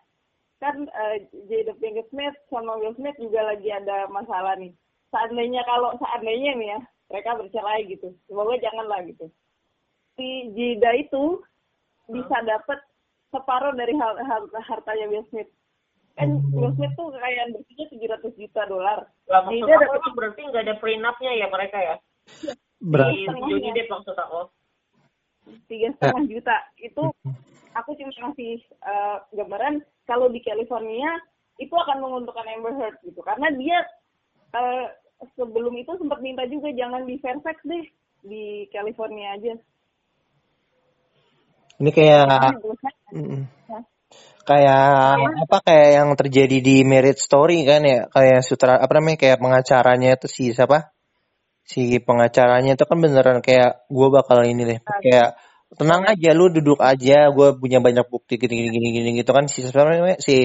Kan 0.58 0.90
uh, 0.90 1.16
Jada 1.52 1.76
Pinkett 1.78 2.10
Smith 2.10 2.34
sama 2.50 2.80
Will 2.82 2.96
Smith 2.98 3.20
juga 3.20 3.46
lagi 3.46 3.70
ada 3.70 4.08
masalah 4.10 4.56
nih. 4.58 4.72
Seandainya 5.12 5.62
kalau 5.68 5.94
seandainya 6.00 6.52
nih 6.56 6.68
ya 6.72 6.80
mereka 7.12 7.36
bercerai 7.36 7.84
gitu. 7.92 8.16
Semoga 8.32 8.56
janganlah 8.64 9.04
gitu. 9.06 9.28
Si 10.16 10.50
Jada 10.56 10.96
itu 10.98 11.44
bisa 12.08 12.38
dapat 12.48 12.80
separuh 13.30 13.76
dari 13.76 13.94
harta 14.00 14.24
hartanya 14.64 15.06
Will 15.12 15.28
Smith. 15.30 15.52
Kan 16.16 16.42
hmm. 16.42 16.56
Will 16.56 16.74
Smith 16.74 16.96
tuh 16.98 17.12
kekayaan 17.14 17.54
bersihnya 17.54 17.86
700 18.18 18.40
juta 18.40 18.62
dolar. 18.66 19.00
Lah 19.30 19.46
aku 19.46 19.68
dapat... 19.68 20.12
berarti 20.16 20.42
nggak 20.48 20.64
ada 20.66 20.76
prenupnya 20.82 21.32
ya 21.38 21.48
mereka 21.52 21.78
ya? 21.78 21.96
Berarti 22.82 23.26
Johnny 23.26 23.72
Depp 23.74 23.90
maksud 23.90 24.16
aku. 24.16 24.42
Tiga 25.72 25.88
setengah 25.96 26.24
ya. 26.28 26.30
juta. 26.38 26.58
Itu 26.78 27.04
aku 27.74 27.90
cuma 27.98 28.12
kasih 28.32 28.60
uh, 28.84 29.18
gambaran 29.34 29.82
kalau 30.06 30.28
di 30.30 30.44
California 30.44 31.10
itu 31.58 31.74
akan 31.74 32.04
menguntungkan 32.04 32.46
Amber 32.54 32.74
Heard 32.78 32.98
gitu. 33.02 33.20
Karena 33.26 33.50
dia 33.56 33.78
uh, 34.54 34.86
sebelum 35.34 35.74
itu 35.78 35.92
sempat 35.98 36.22
minta 36.22 36.46
juga 36.46 36.70
jangan 36.74 37.04
di 37.08 37.18
Fairfax 37.18 37.58
deh 37.66 37.86
di 38.22 38.68
California 38.70 39.34
aja. 39.34 39.54
Ini 41.78 41.92
kayak 41.94 42.26
kayak 44.48 44.86
apa 45.46 45.58
kayak 45.62 45.90
yang 45.94 46.10
terjadi 46.18 46.58
di 46.64 46.82
Merit 46.88 47.20
Story 47.22 47.68
kan 47.68 47.84
ya 47.84 48.08
kayak 48.10 48.42
sutra 48.42 48.80
apa 48.80 48.98
namanya 48.98 49.20
kayak 49.20 49.38
pengacaranya 49.44 50.18
itu 50.18 50.28
si 50.32 50.56
siapa 50.56 50.97
si 51.68 52.00
pengacaranya 52.00 52.80
itu 52.80 52.86
kan 52.88 52.98
beneran 53.04 53.44
kayak 53.44 53.84
gue 53.92 54.08
bakal 54.08 54.40
ini 54.48 54.64
deh. 54.64 54.80
Kayak 55.04 55.36
tenang 55.76 56.08
aja 56.08 56.32
lu 56.32 56.48
duduk 56.48 56.80
aja 56.80 57.28
gue 57.28 57.48
punya 57.60 57.84
banyak 57.84 58.08
bukti 58.08 58.40
gini 58.40 58.72
gini 58.72 58.72
gini 58.72 58.88
gini 58.96 59.10
gitu 59.20 59.32
kan. 59.36 59.52
Si 59.52 59.68
siapa 59.68 60.16
si 60.24 60.36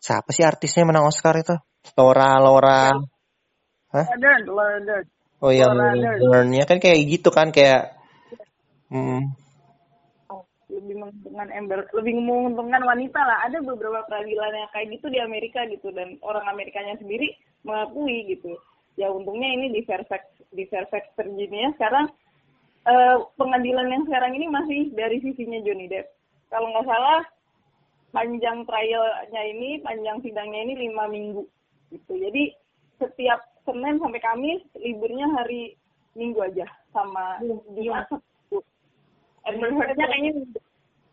siapa 0.00 0.28
sih 0.32 0.48
artisnya 0.48 0.88
menang 0.88 1.04
Oscar 1.04 1.36
itu? 1.36 1.54
Laura 2.00 2.40
Laura. 2.40 2.96
Hah? 3.92 4.06
Oh 5.38 5.54
iya, 5.54 5.70
Learn-nya 5.70 6.66
kan 6.66 6.82
kayak 6.82 6.98
gitu 7.06 7.30
kan 7.30 7.54
kayak 7.54 7.94
hmm, 8.90 9.38
lebih 10.78 10.94
menguntungkan 10.98 11.48
ember 11.52 11.78
lebih 11.94 12.14
menguntungkan 12.18 12.82
wanita 12.82 13.20
lah. 13.20 13.44
Ada 13.46 13.58
beberapa 13.60 14.00
peradilan 14.08 14.52
yang 14.54 14.70
kayak 14.72 14.88
gitu 14.98 15.06
di 15.12 15.18
Amerika 15.20 15.62
gitu 15.68 15.92
dan 15.92 16.16
orang 16.24 16.48
Amerikanya 16.48 16.96
sendiri 16.96 17.36
mengakui 17.62 18.32
gitu. 18.32 18.56
Ya 18.98 19.12
untungnya 19.14 19.46
ini 19.46 19.70
di 19.70 19.86
Fairfax 19.86 20.37
di 20.52 20.64
Fairfax 20.68 21.12
Virginia 21.16 21.72
sekarang 21.76 22.06
eh, 22.88 23.16
pengadilan 23.36 23.88
yang 23.88 24.04
sekarang 24.08 24.32
ini 24.36 24.46
masih 24.48 24.80
dari 24.96 25.20
sisinya 25.20 25.60
Johnny 25.64 25.86
Depp. 25.88 26.08
Kalau 26.48 26.72
nggak 26.72 26.88
salah 26.88 27.20
panjang 28.12 28.64
trialnya 28.64 29.42
ini 29.52 29.84
panjang 29.84 30.18
sidangnya 30.24 30.60
ini 30.64 30.74
lima 30.88 31.04
minggu 31.08 31.44
gitu. 31.92 32.12
Jadi 32.16 32.56
setiap 32.98 33.40
Senin 33.68 34.00
sampai 34.00 34.20
Kamis 34.24 34.64
liburnya 34.80 35.28
hari 35.36 35.76
Minggu 36.16 36.40
aja 36.42 36.66
sama 36.90 37.38
Jumat. 37.78 38.10
Amber 39.46 39.70
Heard-nya 39.70 40.06
kayaknya 40.08 40.32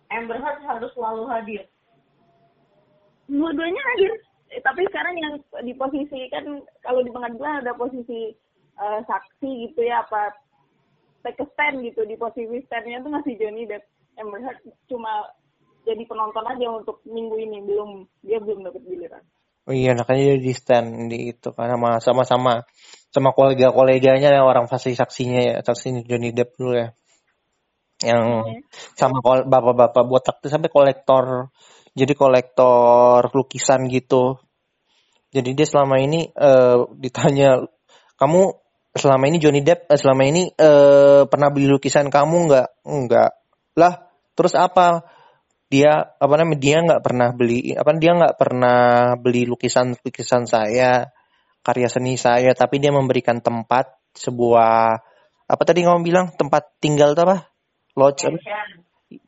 Amber 0.10 0.42
Heard 0.42 0.66
harus 0.66 0.92
selalu 0.98 1.24
hadir. 1.30 1.62
Dua-duanya 3.30 3.82
hadir. 3.94 4.12
Eh, 4.50 4.62
tapi 4.66 4.82
sekarang 4.90 5.14
yang 5.20 5.34
di 5.62 5.78
posisi 5.78 6.26
kan 6.34 6.64
kalau 6.82 7.06
di 7.06 7.14
pengadilan 7.14 7.62
ada 7.62 7.78
posisi 7.78 8.34
eh, 8.80 9.00
saksi 9.08 9.50
gitu 9.70 9.82
ya 9.86 10.04
apa 10.04 10.36
take 11.26 11.42
a 11.42 11.48
stand 11.56 11.82
gitu 11.82 12.06
di 12.06 12.16
posisi 12.20 12.62
standnya 12.70 13.02
itu 13.02 13.10
masih 13.10 13.34
Johnny 13.40 13.66
Depp 13.66 13.88
Amber 14.22 14.40
Heard 14.44 14.60
cuma 14.88 15.26
jadi 15.86 16.02
penonton 16.06 16.46
aja 16.46 16.68
untuk 16.72 17.02
minggu 17.06 17.36
ini 17.38 17.62
belum 17.62 18.06
dia 18.26 18.38
belum 18.42 18.66
dapat 18.66 18.82
giliran 18.86 19.24
Oh 19.66 19.74
iya, 19.74 19.98
makanya 19.98 20.38
dia 20.38 20.38
di 20.38 20.54
stand 20.54 21.10
di 21.10 21.34
itu 21.34 21.50
karena 21.58 21.98
sama 21.98 22.22
sama 22.22 22.70
sama 23.10 23.34
kolega-koleganya 23.34 24.30
yang 24.38 24.46
orang 24.46 24.70
pasti 24.70 24.94
saksinya 24.94 25.42
ya, 25.42 25.56
saksi 25.66 26.06
Johnny 26.06 26.30
Depp 26.38 26.54
dulu 26.54 26.78
ya. 26.78 26.94
Yang 28.06 28.24
Iya. 28.46 28.62
sama 28.94 29.18
bapak-bapak 29.26 30.06
botak 30.06 30.38
tuh 30.46 30.54
sampai 30.54 30.70
kolektor 30.70 31.50
jadi 31.98 32.14
kolektor 32.14 33.34
lukisan 33.34 33.90
gitu. 33.90 34.38
Jadi 35.34 35.50
dia 35.58 35.66
selama 35.66 35.98
ini 35.98 36.30
eh, 36.30 36.78
ditanya 37.02 37.66
kamu 38.22 38.65
selama 38.96 39.28
ini 39.28 39.38
Johnny 39.44 39.62
Depp 39.62 39.92
eh, 39.92 40.00
selama 40.00 40.24
ini 40.24 40.48
eh, 40.48 41.22
pernah 41.28 41.52
beli 41.52 41.68
lukisan 41.68 42.08
kamu 42.08 42.38
nggak? 42.48 42.68
Enggak. 42.88 43.32
Lah, 43.76 43.94
terus 44.34 44.56
apa? 44.56 45.04
Dia 45.68 46.16
apa 46.16 46.34
namanya? 46.40 46.60
Dia 46.64 46.78
nggak 46.80 47.02
pernah 47.04 47.30
beli 47.36 47.76
apa 47.76 47.92
dia 48.00 48.12
nggak 48.16 48.36
pernah 48.40 48.80
beli 49.20 49.44
lukisan 49.44 50.00
lukisan 50.00 50.48
saya 50.48 51.12
karya 51.66 51.90
seni 51.90 52.16
saya 52.16 52.54
tapi 52.54 52.78
dia 52.78 52.94
memberikan 52.94 53.42
tempat 53.42 53.98
sebuah 54.16 55.02
apa 55.46 55.64
tadi 55.66 55.82
kamu 55.84 56.06
bilang 56.06 56.32
tempat 56.38 56.78
tinggal 56.80 57.18
apa 57.18 57.50
lodge 57.98 58.30
apa? 58.30 58.40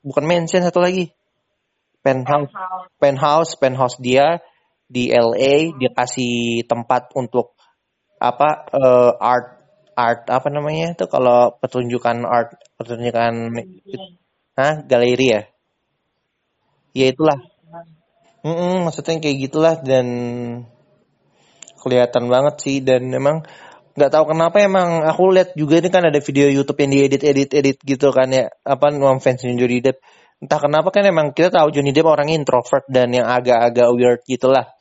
Bukan 0.05 0.24
mansion 0.24 0.63
satu 0.63 0.79
lagi 0.79 1.12
penthouse. 2.05 2.53
penthouse 3.01 3.51
penthouse 3.59 3.97
dia 4.00 4.39
di 4.88 5.12
LA 5.12 5.75
dia 5.75 5.91
kasih 5.91 6.63
tempat 6.63 7.12
untuk 7.17 7.57
apa 8.17 8.65
eh, 8.74 9.12
art 9.21 9.47
art 9.97 10.29
apa 10.29 10.47
namanya 10.53 10.93
itu 10.93 11.05
kalau 11.09 11.57
pertunjukan 11.57 12.21
art 12.25 12.53
pertunjukan 12.77 13.33
Hah? 14.57 14.81
galeri 14.86 15.27
ya? 15.38 15.41
Ya 16.97 17.13
itulah. 17.13 17.38
Mm-mm, 18.41 18.89
maksudnya 18.89 19.21
kayak 19.21 19.38
gitulah 19.50 19.75
dan 19.86 20.07
kelihatan 21.77 22.25
banget 22.25 22.55
sih 22.57 22.77
dan 22.81 23.05
emang 23.13 23.45
nggak 23.93 24.12
tahu 24.13 24.33
kenapa 24.33 24.62
emang 24.62 25.05
aku 25.05 25.33
lihat 25.33 25.53
juga 25.53 25.81
ini 25.81 25.89
kan 25.93 26.05
ada 26.09 26.17
video 26.21 26.50
YouTube 26.50 26.77
yang 26.81 26.91
diedit 26.93 27.21
edit 27.21 27.50
edit 27.53 27.77
gitu 27.86 28.09
kan 28.09 28.29
ya. 28.33 28.50
Apa 28.65 28.89
nuang 28.93 29.21
fans 29.21 29.45
Johnny 29.45 29.81
Depp. 29.81 30.01
Entah 30.38 30.62
kenapa 30.62 30.89
kan 30.93 31.05
emang 31.05 31.33
kita 31.38 31.53
tahu 31.53 31.69
Johnny 31.74 31.93
Depp 31.93 32.09
orang 32.09 32.29
introvert 32.33 32.86
dan 32.89 33.13
yang 33.13 33.29
agak-agak 33.29 33.89
weird 33.93 34.21
gitulah 34.25 34.74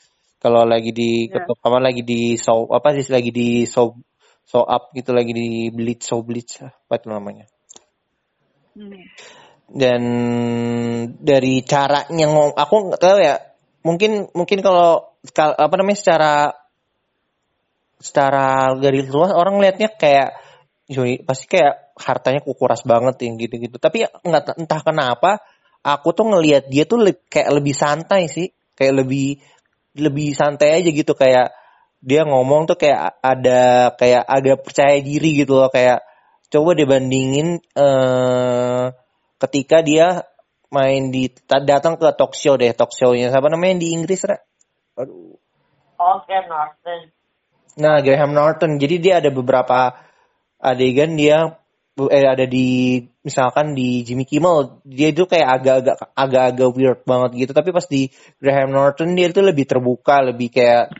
kalau 0.46 0.62
lagi 0.62 0.94
di 0.94 1.26
Ya. 1.26 1.42
ketuk 1.42 1.58
apa 1.58 1.78
lagi 1.82 2.06
di 2.06 2.38
show 2.38 2.70
apa 2.70 2.94
sih 2.94 3.10
lagi 3.10 3.34
di 3.34 3.66
show 3.66 3.98
show 4.46 4.62
up 4.62 4.94
gitu 4.94 5.10
lagi 5.10 5.34
di 5.34 5.74
bleach 5.74 6.06
show 6.06 6.22
bleach 6.22 6.62
apa 6.62 7.02
itu 7.02 7.10
namanya 7.10 7.50
Hmm. 8.76 8.92
dan 9.72 10.02
dari 11.16 11.64
caranya 11.64 12.28
ngomong 12.28 12.54
aku 12.54 12.74
nggak 12.92 13.00
tahu 13.00 13.18
ya 13.24 13.40
mungkin 13.80 14.28
mungkin 14.36 14.60
kalau 14.60 15.16
kal- 15.32 15.56
apa 15.56 15.74
namanya 15.80 15.96
secara 15.96 16.32
secara 17.96 18.76
dari 18.76 19.00
luar 19.08 19.32
orang 19.32 19.56
liatnya 19.58 19.88
kayak 19.96 20.36
Johnny 20.92 21.24
pasti 21.24 21.48
kayak 21.48 21.96
hartanya 21.96 22.44
kukuras 22.44 22.84
banget 22.84 23.16
yang 23.24 23.40
gitu-gitu 23.40 23.80
tapi 23.80 24.04
nggak 24.04 24.60
entah 24.60 24.80
kenapa 24.84 25.40
aku 25.80 26.12
tuh 26.12 26.28
ngelihat 26.36 26.68
dia 26.68 26.84
tuh 26.84 27.00
le- 27.00 27.24
kayak 27.26 27.50
lebih 27.56 27.72
santai 27.72 28.28
sih 28.28 28.52
kayak 28.76 29.02
lebih 29.02 29.40
lebih 29.96 30.36
santai 30.36 30.80
aja 30.80 30.90
gitu 30.92 31.12
kayak 31.16 31.52
dia 32.04 32.22
ngomong 32.22 32.68
tuh 32.68 32.78
kayak 32.78 33.18
ada 33.24 33.92
kayak 33.96 34.22
agak 34.28 34.62
percaya 34.62 35.00
diri 35.00 35.42
gitu 35.42 35.58
loh 35.58 35.72
kayak 35.72 36.04
coba 36.52 36.76
dibandingin 36.78 37.58
eh 37.74 38.84
ketika 39.42 39.82
dia 39.82 40.24
main 40.70 41.10
di 41.10 41.30
ta- 41.30 41.64
datang 41.64 41.96
ke 41.96 42.06
talk 42.16 42.32
show 42.36 42.54
deh 42.58 42.72
talk 42.76 42.92
show-nya 42.92 43.32
siapa 43.32 43.48
namanya 43.48 43.82
di 43.82 43.96
Inggris 43.96 44.22
Ra? 44.26 44.36
Aduh. 44.96 45.38
Oscar 45.96 46.44
Norton. 46.44 47.00
Nah, 47.76 48.00
Graham 48.00 48.32
Norton. 48.32 48.80
Jadi 48.80 48.96
dia 49.00 49.20
ada 49.20 49.28
beberapa 49.32 49.96
adegan 50.60 51.16
dia 51.16 51.56
eh, 51.96 52.24
ada 52.28 52.44
di 52.44 53.00
misalkan 53.24 53.72
di 53.72 54.04
Jimmy 54.04 54.28
Kimmel 54.28 54.84
dia 54.84 55.08
itu 55.08 55.24
kayak 55.24 55.48
agak-agak 55.60 55.96
agak-agak 56.12 56.68
weird 56.76 57.00
banget 57.08 57.30
gitu. 57.46 57.52
Tapi 57.56 57.72
pas 57.72 57.86
di 57.88 58.12
Graham 58.36 58.76
Norton 58.76 59.16
dia 59.16 59.32
itu 59.32 59.40
lebih 59.40 59.64
terbuka 59.64 60.20
lebih 60.20 60.52
kayak 60.52 60.92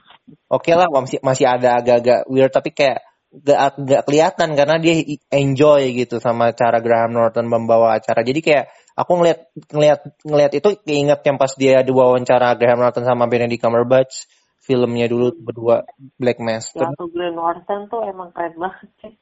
oke 0.48 0.70
lah 0.72 0.88
masih 0.88 1.20
masih 1.20 1.46
ada 1.46 1.76
agak-agak 1.78 2.24
weird 2.32 2.50
tapi 2.50 2.72
kayak 2.72 3.04
gak, 3.36 3.76
gak 3.84 4.02
kelihatan 4.08 4.56
karena 4.56 4.76
dia 4.80 4.94
enjoy 5.28 5.92
gitu 5.92 6.16
sama 6.16 6.56
cara 6.56 6.80
Graham 6.80 7.12
Norton 7.12 7.44
membawa 7.44 8.00
acara. 8.00 8.24
Jadi 8.24 8.40
kayak 8.40 8.72
aku 8.96 9.12
ngeliat 9.20 9.38
ngeliat 9.68 10.00
ngeliat 10.24 10.52
itu 10.56 10.68
keinget 10.80 11.20
yang 11.28 11.36
pas 11.36 11.52
dia 11.54 11.84
ada 11.84 11.92
wawancara 11.92 12.56
Graham 12.56 12.80
Norton 12.80 13.04
sama 13.04 13.28
Benedict 13.28 13.60
Cumberbatch 13.60 14.24
filmnya 14.66 15.06
dulu 15.06 15.30
berdua 15.38 15.86
Black 16.18 16.42
Master. 16.42 16.90
Ya 16.90 17.06
Glenn 17.06 17.38
Norton 17.38 17.86
tuh 17.86 18.02
emang 18.02 18.34
keren 18.34 18.58
banget 18.58 18.90
sih. 18.98 19.14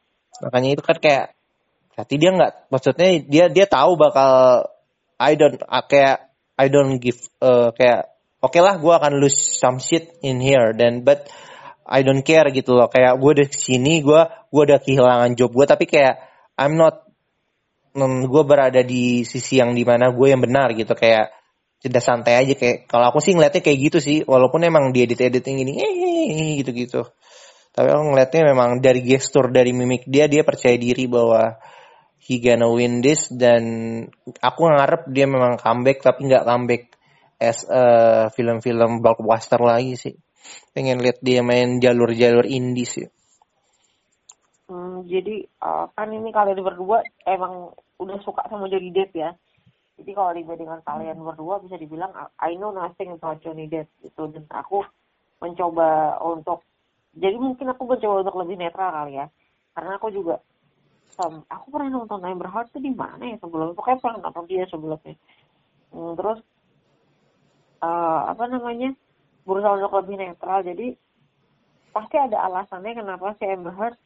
makanya 0.43 0.75
itu 0.75 0.83
kan 0.83 0.99
kayak 0.99 1.27
berarti 1.94 2.14
dia 2.18 2.30
nggak 2.35 2.52
maksudnya 2.74 3.09
dia 3.24 3.44
dia 3.48 3.66
tahu 3.70 3.94
bakal 3.94 4.66
I 5.18 5.38
don't 5.38 5.62
ah, 5.64 5.87
kayak 5.87 6.28
I 6.59 6.66
don't 6.70 6.98
give 6.98 7.18
eh, 7.38 7.70
kayak 7.74 8.11
oke 8.42 8.59
lah 8.59 8.76
gue 8.83 8.92
akan 8.92 9.12
lose 9.22 9.38
some 9.38 9.78
shit 9.78 10.11
in 10.26 10.42
here 10.42 10.74
dan 10.74 11.07
but 11.07 11.30
I 11.85 12.00
don't 12.00 12.24
care 12.24 12.48
gitu 12.48 12.72
loh. 12.72 12.88
Kayak 12.88 13.20
gue 13.20 13.30
udah 13.40 13.46
ke 13.46 13.59
sini 13.61 14.00
gue 14.00 14.20
gue 14.24 14.62
udah 14.64 14.80
kehilangan 14.80 15.37
job 15.37 15.52
gue 15.52 15.66
tapi 15.68 15.85
kayak 15.85 16.16
I'm 16.59 16.80
not 16.80 17.04
gue 18.02 18.42
berada 18.42 18.83
di 18.83 19.22
sisi 19.22 19.62
yang 19.62 19.76
di 19.76 19.87
mana 19.87 20.11
gue 20.11 20.26
yang 20.26 20.40
benar 20.42 20.72
gitu. 20.74 20.96
Kayak 20.96 21.30
tidak 21.85 22.00
santai 22.00 22.40
aja 22.40 22.57
kayak 22.57 22.88
kalau 22.88 23.12
aku 23.12 23.20
sih 23.20 23.37
ngeliatnya 23.37 23.61
kayak 23.61 23.78
gitu 23.92 23.98
sih. 24.00 24.16
Walaupun 24.24 24.64
emang 24.64 24.90
di 24.90 25.04
edit 25.04 25.20
editing 25.20 25.61
gini 25.61 25.72
gitu 26.64 26.72
gitu 26.72 27.02
tapi 27.74 27.90
aku 27.90 28.02
ngeliatnya 28.14 28.42
memang 28.54 28.78
dari 28.78 29.02
gestur 29.02 29.50
dari 29.50 29.74
mimik 29.74 30.07
dia 30.07 30.30
dia 30.30 30.46
percaya 30.46 30.78
diri 30.78 31.11
bahwa 31.11 31.59
he 32.25 32.41
gonna 32.41 32.69
win 32.73 33.05
this 33.05 33.29
dan 33.29 33.63
aku 34.41 34.61
ngarep 34.73 35.13
dia 35.13 35.29
memang 35.29 35.61
comeback 35.61 36.01
tapi 36.01 36.25
nggak 36.25 36.49
comeback 36.49 36.89
as 37.37 37.69
a 37.69 37.83
film-film 38.33 39.05
blockbuster 39.05 39.61
lagi 39.61 39.95
sih 40.01 40.15
pengen 40.73 41.05
lihat 41.05 41.21
dia 41.21 41.45
main 41.45 41.79
jalur-jalur 41.85 42.49
indie 42.49 42.89
sih 42.89 43.07
Hmm, 44.65 45.05
jadi 45.05 45.45
eh, 45.45 45.87
kan 45.93 46.09
ini 46.09 46.33
kalian 46.33 46.65
berdua 46.65 47.05
emang 47.29 47.77
udah 48.01 48.17
suka 48.25 48.49
sama 48.49 48.65
Johnny 48.73 48.89
Depp 48.97 49.13
ya. 49.13 49.37
Jadi 50.01 50.11
kalau 50.17 50.33
dibandingkan 50.33 50.81
kalian 50.83 51.21
berdua 51.21 51.61
bisa 51.61 51.77
dibilang 51.77 52.11
I 52.41 52.57
know 52.57 52.73
nothing 52.73 53.13
about 53.15 53.45
Johnny 53.45 53.69
Depp 53.69 53.93
gitu 54.01 54.33
dan 54.33 54.49
aku 54.49 54.81
mencoba 55.39 56.17
untuk 56.25 56.65
jadi 57.13 57.37
mungkin 57.37 57.71
aku 57.77 57.85
mencoba 57.87 58.25
untuk 58.25 58.37
lebih 58.41 58.57
netral 58.57 58.91
kali 58.91 59.21
ya. 59.21 59.27
Karena 59.77 60.01
aku 60.01 60.09
juga 60.09 60.41
um, 61.18 61.42
aku 61.46 61.66
pernah 61.70 61.90
nonton 62.00 62.22
Amber 62.22 62.50
Heard 62.50 62.70
tuh 62.74 62.83
di 62.83 62.90
mana 62.90 63.35
ya 63.35 63.37
sebelumnya? 63.38 63.77
Pokoknya 63.77 64.00
pernah 64.03 64.18
nonton 64.29 64.44
dia 64.50 64.64
sebelumnya. 64.66 65.14
Hmm, 65.94 66.12
terus 66.18 66.38
eh, 67.83 68.20
apa 68.31 68.44
namanya? 68.50 68.90
Berusaha 69.44 69.77
untuk 69.77 69.94
lebih 70.00 70.16
netral. 70.18 70.64
Jadi 70.64 70.96
pasti 71.94 72.16
ada 72.18 72.42
alasannya 72.48 72.92
kenapa 72.98 73.37
si 73.38 73.44
Amber 73.46 73.74
Heard 73.77 73.96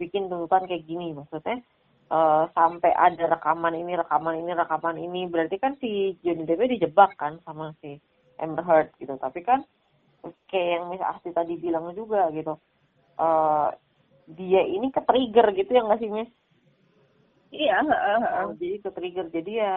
bikin 0.00 0.30
tuntutan 0.32 0.64
kayak 0.64 0.86
gini. 0.88 1.12
Maksudnya 1.12 1.60
eh, 2.08 2.42
sampai 2.56 2.92
ada 2.94 3.24
rekaman 3.36 3.74
ini 3.76 3.92
rekaman 3.98 4.36
ini 4.40 4.50
rekaman 4.56 4.96
ini. 4.96 5.20
Berarti 5.28 5.56
kan 5.60 5.76
si 5.82 6.16
Johnny 6.24 6.48
Depp 6.48 6.64
dijebak 6.68 7.18
kan 7.20 7.42
sama 7.44 7.76
si 7.84 8.00
Amber 8.40 8.64
Heard 8.64 8.88
gitu. 8.96 9.18
Tapi 9.18 9.40
kan 9.44 9.66
kayak 10.48 10.68
yang 10.78 10.84
Miss 10.88 11.02
Asti 11.02 11.34
tadi 11.34 11.58
bilang 11.58 11.90
juga 11.92 12.30
gitu. 12.32 12.56
Eh 13.20 13.68
dia 14.34 14.62
ini 14.64 14.88
ke 14.88 15.00
trigger 15.04 15.46
gitu 15.56 15.70
ya 15.72 15.82
nggak 15.84 16.00
sih 16.00 16.10
Miss? 16.10 16.30
Iya 17.52 17.84
heeh, 17.84 18.16
heeh. 18.24 18.44
Oh, 18.48 18.52
jadi 18.56 18.76
ke 18.80 18.90
trigger 18.96 19.26
jadi 19.28 19.52
ya 19.52 19.74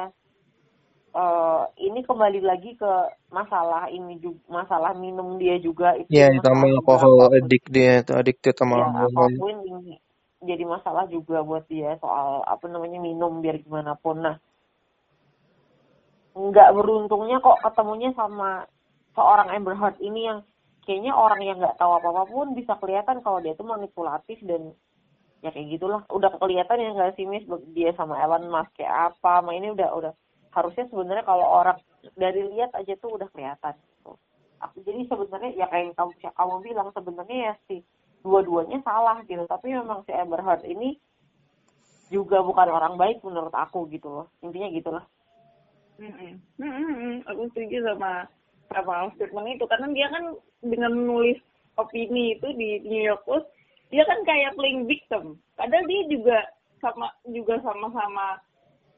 eh 1.16 1.64
ini 1.80 2.04
kembali 2.04 2.44
lagi 2.44 2.76
ke 2.76 2.94
masalah 3.32 3.88
ini 3.88 4.20
juga 4.20 4.44
masalah 4.52 4.92
minum 4.92 5.40
dia 5.40 5.56
juga 5.64 5.96
itu. 5.96 6.12
Ya 6.12 6.28
ditambah 6.28 6.68
juga 6.68 6.76
alkohol 6.84 7.16
addict 7.40 7.68
dia 7.72 8.04
itu 8.04 8.12
addicted 8.12 8.56
sama 8.60 8.84
ya 8.84 8.88
alkohol. 8.92 9.32
apa 9.32 9.40
pun 9.40 9.56
ini 9.64 9.96
jadi 10.44 10.64
masalah 10.68 11.08
juga 11.08 11.40
buat 11.40 11.64
dia 11.72 11.96
soal 12.04 12.44
apa 12.44 12.68
namanya 12.68 13.00
minum 13.00 13.40
biar 13.40 13.64
gimana 13.64 13.96
pun. 13.96 14.20
Nah 14.20 14.36
nggak 16.36 16.70
beruntungnya 16.76 17.40
kok 17.40 17.64
ketemunya 17.64 18.12
sama 18.12 18.68
seorang 19.16 19.56
Amber 19.56 19.80
Heard 19.80 19.96
ini 20.04 20.28
yang 20.28 20.44
kayaknya 20.86 21.14
orang 21.18 21.42
yang 21.42 21.58
nggak 21.58 21.78
tahu 21.82 21.92
apa 21.98 22.08
apa 22.14 22.24
pun 22.30 22.54
bisa 22.54 22.78
kelihatan 22.78 23.20
kalau 23.26 23.42
dia 23.42 23.58
tuh 23.58 23.66
manipulatif 23.66 24.38
dan 24.46 24.72
ya 25.42 25.50
kayak 25.54 25.78
gitulah. 25.78 26.02
Udah 26.10 26.34
kelihatan 26.38 26.82
ya 26.82 26.90
nggak 26.94 27.14
sih 27.18 27.26
Miss? 27.26 27.46
Dia 27.74 27.92
sama 27.98 28.22
Elon 28.22 28.50
Musk 28.50 28.74
kayak 28.78 29.14
apa? 29.14 29.42
Ma 29.46 29.52
ini 29.54 29.74
udah 29.74 29.90
udah. 29.94 30.14
Harusnya 30.54 30.88
sebenarnya 30.88 31.26
kalau 31.28 31.46
orang 31.46 31.78
dari 32.16 32.48
lihat 32.54 32.72
aja 32.78 32.94
tuh 32.98 33.18
udah 33.18 33.28
kelihatan 33.34 33.76
gitu. 33.76 34.14
Jadi 34.82 35.02
sebenarnya 35.06 35.52
ya 35.54 35.66
kayak 35.68 35.84
yang 35.92 35.96
kamu 35.98 36.12
kamu 36.32 36.56
bilang 36.64 36.90
sebenarnya 36.96 37.38
ya 37.52 37.54
sih 37.68 37.82
dua-duanya 38.26 38.80
salah 38.82 39.22
gitu. 39.26 39.44
Tapi 39.46 39.74
memang 39.74 40.02
si 40.08 40.12
Amber 40.16 40.42
Heard 40.42 40.64
ini 40.66 40.98
juga 42.14 42.42
bukan 42.46 42.70
orang 42.70 42.96
baik 42.98 43.22
menurut 43.26 43.54
aku 43.54 43.90
gitu 43.90 44.10
loh. 44.10 44.28
Intinya 44.46 44.70
gitulah. 44.70 45.06
Mm 45.96 46.42
-mm. 46.60 47.16
Aku 47.30 47.48
setuju 47.52 47.88
sama 47.88 48.28
sama 48.72 49.12
statement 49.18 49.58
itu. 49.58 49.66
Karena 49.68 49.88
dia 49.94 50.08
kan 50.10 50.24
dengan 50.66 50.92
menulis 50.94 51.40
opini 51.76 52.40
itu 52.40 52.48
di 52.56 52.82
New 52.88 53.04
York 53.04 53.24
Post 53.28 53.48
dia 53.94 54.04
kan 54.04 54.20
kayak 54.26 54.56
playing 54.58 54.90
victim. 54.90 55.38
Padahal 55.56 55.86
dia 55.86 56.02
juga 56.10 56.38
sama 56.82 57.08
juga 57.30 57.62
sama-sama 57.62 58.42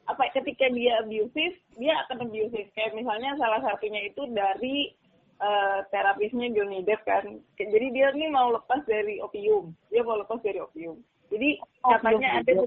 apa 0.08 0.24
ketika 0.32 0.72
dia 0.72 1.04
abusive 1.04 1.56
dia 1.76 1.94
akan 2.06 2.28
abusive. 2.28 2.68
Kayak 2.72 2.96
misalnya 2.96 3.36
salah 3.36 3.60
satunya 3.60 4.08
itu 4.08 4.24
dari 4.32 4.96
uh, 5.38 5.84
terapisnya 5.92 6.50
Johnny 6.56 6.82
Depp 6.82 7.04
kan. 7.04 7.38
Jadi 7.60 7.86
dia 7.92 8.10
nih 8.16 8.32
mau 8.32 8.50
lepas 8.50 8.80
dari 8.88 9.20
opium. 9.20 9.76
Dia 9.92 10.02
mau 10.02 10.16
lepas 10.18 10.40
dari 10.40 10.58
opium. 10.58 10.98
Jadi 11.28 11.60
oh, 11.84 11.92
katanya 11.92 12.40
ada 12.40 12.64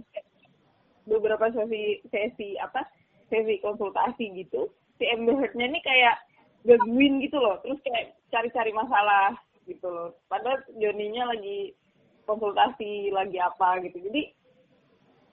beberapa 1.09 1.49
sesi 1.49 2.05
sesi 2.13 2.55
apa 2.61 2.85
sesi 3.33 3.57
konsultasi 3.59 4.37
gitu. 4.37 4.69
Si 5.01 5.09
Amber 5.09 5.33
Heard-nya 5.41 5.65
ini 5.65 5.81
kayak 5.81 6.21
gangguin 6.65 7.21
gitu 7.23 7.37
loh. 7.37 7.57
Terus 7.65 7.79
kayak 7.85 8.17
cari-cari 8.29 8.71
masalah 8.73 9.37
gitu 9.65 9.87
loh. 9.87 10.09
Padahal 10.29 10.61
Johnny-nya 10.77 11.29
lagi 11.29 11.73
konsultasi 12.25 13.11
lagi 13.11 13.37
apa 13.41 13.81
gitu. 13.85 13.97
Jadi 14.09 14.31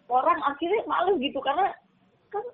orang 0.09 0.41
akhirnya 0.45 0.83
males 0.88 1.17
gitu. 1.21 1.38
Karena 1.41 1.73
kan 2.33 2.45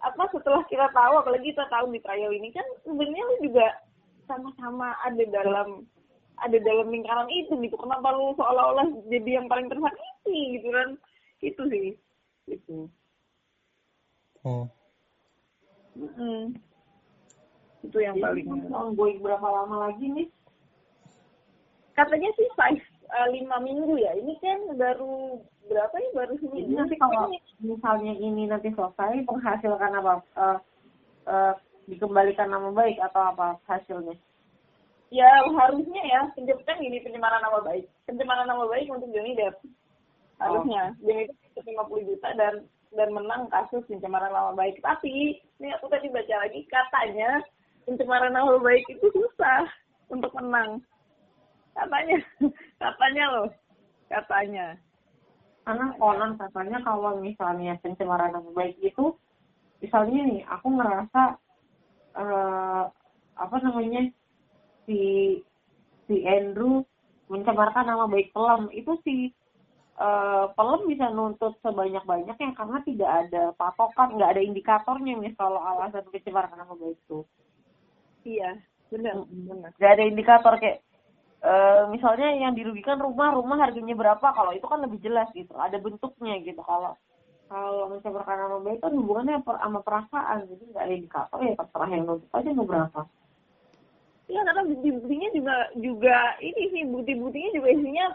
apa 0.00 0.24
setelah 0.32 0.64
kita 0.68 0.88
tahu 0.96 1.14
apalagi 1.20 1.52
kita 1.52 1.68
tahu 1.68 1.92
di 1.92 2.00
trial 2.00 2.32
ini 2.32 2.48
kan 2.56 2.64
sebenarnya 2.88 3.24
lu 3.24 3.36
juga 3.44 3.66
sama-sama 4.24 4.96
ada 5.04 5.24
dalam 5.28 5.84
ada 6.40 6.56
dalam 6.56 6.88
lingkaran 6.88 7.28
itu 7.28 7.52
gitu. 7.60 7.76
Kenapa 7.76 8.16
lu 8.16 8.32
seolah-olah 8.36 8.88
jadi 9.12 9.40
yang 9.42 9.46
paling 9.46 9.68
tersakiti 9.68 10.60
gitu 10.60 10.68
kan. 10.72 10.88
Itu 11.40 11.62
sih. 11.68 11.88
Itu 12.48 12.88
hmm. 14.44 14.66
hmm. 16.00 16.69
Itu 17.80 17.98
yang 18.00 18.16
paling 18.20 18.46
ongoing 18.68 19.18
berapa 19.24 19.44
lama 19.44 19.88
lagi 19.88 20.06
nih? 20.06 20.28
Katanya 21.96 22.30
sih 22.36 22.48
five 22.56 22.80
uh, 23.10 23.28
lima 23.32 23.56
minggu 23.60 23.98
ya. 24.00 24.12
Ini 24.16 24.34
kan 24.40 24.58
baru 24.76 25.40
berapa 25.68 25.94
ya? 25.96 26.10
Baru 26.16 26.34
seminggu. 26.40 26.76
Nanti 26.76 26.96
kalau 27.00 27.32
misalnya 27.60 28.14
ini 28.16 28.48
nanti 28.48 28.68
selesai 28.72 29.24
menghasilkan 29.24 29.92
apa 30.00 30.12
uh, 30.36 30.58
uh, 31.28 31.54
dikembalikan 31.88 32.52
nama 32.52 32.70
baik 32.70 33.00
atau 33.00 33.32
apa 33.34 33.58
hasilnya? 33.66 34.16
Ya 35.10 35.28
harusnya 35.50 36.02
ya. 36.06 36.20
Kan 36.64 36.78
ini 36.78 37.02
pencemaran 37.02 37.42
nama 37.42 37.64
baik. 37.64 37.88
Pencemaran 38.06 38.46
nama 38.46 38.64
baik 38.68 38.86
untuk 38.92 39.10
Johnny 39.10 39.34
Depp. 39.34 39.58
Harusnya. 40.38 40.94
Oh. 41.00 41.04
Johnny 41.04 41.24
Depp 41.26 41.66
50 41.66 42.08
juta 42.08 42.28
dan 42.38 42.54
dan 42.90 43.08
menang 43.14 43.46
kasus 43.50 43.86
pencemaran 43.86 44.30
nama 44.30 44.54
baik. 44.54 44.78
Tapi 44.82 45.38
ini 45.42 45.68
aku 45.74 45.90
tadi 45.90 46.10
baca 46.10 46.34
lagi 46.46 46.62
katanya 46.70 47.42
pencemaran 47.84 48.32
nama 48.34 48.56
baik 48.60 48.84
itu 48.88 49.06
susah 49.12 49.66
untuk 50.10 50.32
menang. 50.36 50.82
Katanya 51.74 52.18
katanya 52.82 53.24
loh 53.32 53.48
katanya. 54.10 54.66
Karena 55.62 55.86
konon 55.96 56.34
katanya 56.34 56.78
kalau 56.82 57.20
misalnya 57.22 57.78
pencemaran 57.78 58.34
nama 58.34 58.50
baik 58.50 58.76
itu 58.82 59.14
misalnya 59.80 60.20
nih 60.28 60.42
aku 60.50 60.68
ngerasa 60.76 61.22
uh, 62.16 62.84
apa 63.38 63.56
namanya 63.64 64.10
si 64.84 65.00
si 66.04 66.16
Andrew 66.26 66.84
mencemarkan 67.30 67.86
nama 67.86 68.10
baik 68.10 68.34
pelam 68.34 68.66
itu 68.74 68.98
si 69.06 69.30
uh, 69.96 70.50
pelam 70.58 70.84
bisa 70.90 71.08
nuntut 71.14 71.54
sebanyak 71.62 72.02
banyaknya 72.02 72.52
karena 72.58 72.78
tidak 72.82 73.10
ada 73.26 73.42
patokan 73.54 74.18
nggak 74.18 74.36
ada 74.36 74.42
indikatornya 74.42 75.14
nih 75.16 75.32
kalau 75.38 75.62
alasan 75.62 76.04
pencemaran 76.10 76.52
nama 76.58 76.74
baik 76.74 76.98
itu 76.98 77.22
iya 78.24 78.56
benar 78.90 79.24
benar. 79.28 79.70
Nggak 79.78 79.92
ada 79.94 80.04
indikator 80.04 80.54
kayak 80.60 80.80
Uh, 81.40 81.88
misalnya 81.88 82.36
yang 82.36 82.52
dirugikan 82.52 83.00
rumah 83.00 83.32
rumah 83.32 83.56
harganya 83.56 83.96
berapa? 83.96 84.20
Kalau 84.20 84.52
itu 84.52 84.66
kan 84.68 84.84
lebih 84.84 85.00
jelas 85.00 85.24
gitu 85.32 85.56
ada 85.56 85.80
bentuknya 85.80 86.36
gitu. 86.44 86.60
Kalau 86.60 87.00
kalau 87.48 87.88
mencemarkan 87.88 88.36
nama 88.36 88.60
baik 88.60 88.84
kan 88.84 88.92
hubungannya 88.92 89.40
per, 89.40 89.56
sama 89.56 89.80
perasaan. 89.80 90.44
Jadi 90.52 90.68
nggak 90.68 90.84
ada 90.84 90.92
indikator 90.92 91.38
ya 91.40 91.56
terserah 91.56 91.88
yang 91.88 92.04
nuntut 92.04 92.28
aja 92.36 92.50
mau 92.52 92.68
berapa. 92.68 93.00
Iya 94.28 94.40
karena 94.52 94.62
bukti-buktinya 94.68 95.28
juga 95.32 95.56
juga 95.80 96.16
ini 96.44 96.62
sih 96.76 96.82
bukti-buktinya 96.92 97.50
juga 97.56 97.68
isinya 97.72 98.06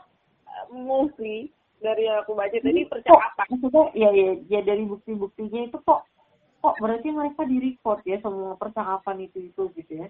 uh, 0.46 0.66
mostly 0.78 1.50
dari 1.82 2.06
yang 2.06 2.22
aku 2.22 2.38
baca 2.38 2.58
tadi 2.62 2.86
percakapan. 2.86 3.46
Maksudnya 3.58 3.84
ya, 3.98 4.10
ya 4.14 4.30
ya 4.54 4.60
dari 4.62 4.86
bukti-buktinya 4.86 5.66
itu 5.66 5.82
kok 5.82 6.06
kok 6.66 6.82
berarti 6.82 7.14
mereka 7.14 7.46
di 7.46 7.58
record 7.62 8.02
ya 8.10 8.18
semua 8.26 8.58
percakapan 8.58 9.30
itu 9.30 9.54
itu 9.54 9.64
gitu 9.78 9.94
ya? 10.02 10.08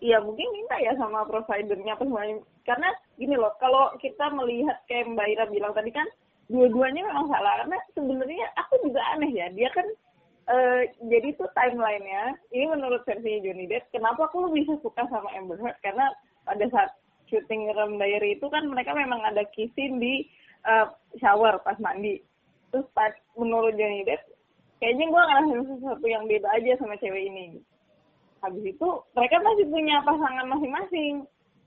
Iya 0.00 0.16
mungkin 0.24 0.48
minta 0.56 0.80
ya 0.80 0.96
sama 0.96 1.28
providernya 1.28 1.92
apa 1.92 2.04
semuanya. 2.08 2.40
Karena 2.64 2.88
gini 3.20 3.36
loh, 3.36 3.52
kalau 3.60 3.92
kita 4.00 4.32
melihat 4.32 4.80
kayak 4.88 5.12
Mbak 5.12 5.28
Ira 5.36 5.44
bilang 5.52 5.72
tadi 5.76 5.92
kan, 5.92 6.08
dua-duanya 6.48 7.04
memang 7.04 7.28
salah. 7.28 7.60
Karena 7.60 7.78
sebenarnya 7.92 8.46
aku 8.56 8.74
juga 8.88 9.00
aneh 9.12 9.32
ya, 9.32 9.52
dia 9.52 9.68
kan 9.76 9.84
Uh, 10.44 10.84
jadi 11.08 11.32
tuh 11.40 11.48
timelinenya 11.56 12.36
ini 12.52 12.68
menurut 12.68 13.00
versi 13.08 13.40
Johnny 13.40 13.64
Depp 13.64 13.88
kenapa 13.96 14.28
aku 14.28 14.52
bisa 14.52 14.76
suka 14.84 15.08
sama 15.08 15.32
Amber 15.32 15.56
Heard 15.56 15.80
karena 15.80 16.12
pada 16.44 16.68
saat 16.68 16.92
syuting 17.32 17.72
Rem 17.72 17.96
Diary 17.96 18.36
itu 18.36 18.52
kan 18.52 18.68
mereka 18.68 18.92
memang 18.92 19.24
ada 19.24 19.40
kissing 19.56 19.96
di 19.96 20.28
uh, 20.68 20.92
shower 21.16 21.64
pas 21.64 21.80
mandi 21.80 22.20
terus 22.68 22.84
pas 22.92 23.16
menurut 23.40 23.72
Johnny 23.72 24.04
Depp 24.04 24.33
kayaknya 24.78 25.04
gue 25.10 25.22
ngerasain 25.22 25.64
sesuatu 25.70 26.06
yang 26.06 26.24
beda 26.26 26.48
aja 26.54 26.72
sama 26.78 26.94
cewek 26.98 27.22
ini. 27.30 27.60
Habis 28.44 28.64
itu 28.76 28.88
mereka 29.16 29.36
masih 29.40 29.66
punya 29.68 29.96
pasangan 30.04 30.46
masing-masing. 30.48 31.14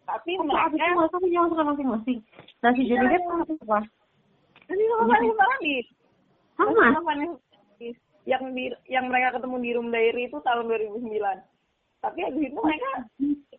Tapi 0.07 0.39
oh, 0.39 0.45
mereka 0.47 0.83
itu 0.87 0.95
mereka 0.95 1.17
punya 1.19 1.39
pasangan 1.45 1.69
masing-masing? 1.75 2.19
Nah 2.63 2.71
si 2.75 2.81
Johnny 2.87 3.07
Depp 3.11 3.27
apa? 3.27 3.79
Nanti 4.67 4.83
sama 4.83 5.03
Vanessa 5.07 5.35
Paradis 5.35 5.87
sama? 6.57 6.85
Yang 8.27 8.43
di 8.51 8.65
yang 8.91 9.07
mereka 9.07 9.39
ketemu 9.39 9.55
di 9.63 9.69
Room 9.71 9.87
Diary 9.87 10.27
itu 10.27 10.37
tahun 10.43 10.67
2009 10.67 11.07
tapi 11.97 12.19
habis 12.23 12.43
itu 12.45 12.59
mereka 12.61 12.89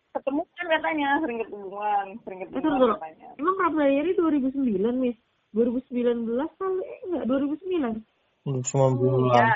ketemu 0.09 0.41
kan 0.57 0.65
katanya 0.71 1.07
sering 1.21 1.39
ketemuan 1.43 2.05
sering 2.23 2.39
ketemu 2.45 2.61
Betul, 2.65 2.89
katanya. 2.97 3.27
Emang 3.37 3.55
Room 3.59 3.75
Diary 3.77 4.11
2009 4.15 5.01
mis 5.01 5.17
2019 5.53 6.37
kali 6.57 6.81
eh, 6.85 6.99
enggak 7.09 7.25
2009 7.25 8.08
belum 8.47 8.63
semua 8.63 8.89
bulan 8.95 9.45
ya. 9.51 9.55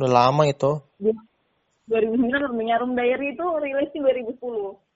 udah 0.00 0.10
lama 0.10 0.42
itu 0.50 0.72
2009 1.88 2.56
punya 2.56 2.80
Room 2.80 2.96
Diary 2.96 3.36
itu 3.36 3.46
rilis 3.60 3.92
di 3.92 4.00
2010. 4.00 4.40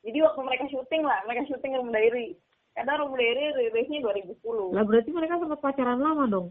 Jadi 0.08 0.18
waktu 0.24 0.40
mereka 0.40 0.64
syuting 0.72 1.02
lah, 1.04 1.20
mereka 1.28 1.42
syuting 1.52 1.72
Room 1.76 1.92
Diary. 1.92 2.32
Karena 2.72 2.96
Room 2.96 3.12
Diary 3.12 3.44
rilisnya 3.60 4.00
2010. 4.08 4.72
Lah 4.72 4.84
berarti 4.88 5.10
mereka 5.12 5.34
sempat 5.36 5.60
pacaran 5.60 6.00
lama 6.00 6.24
dong? 6.24 6.48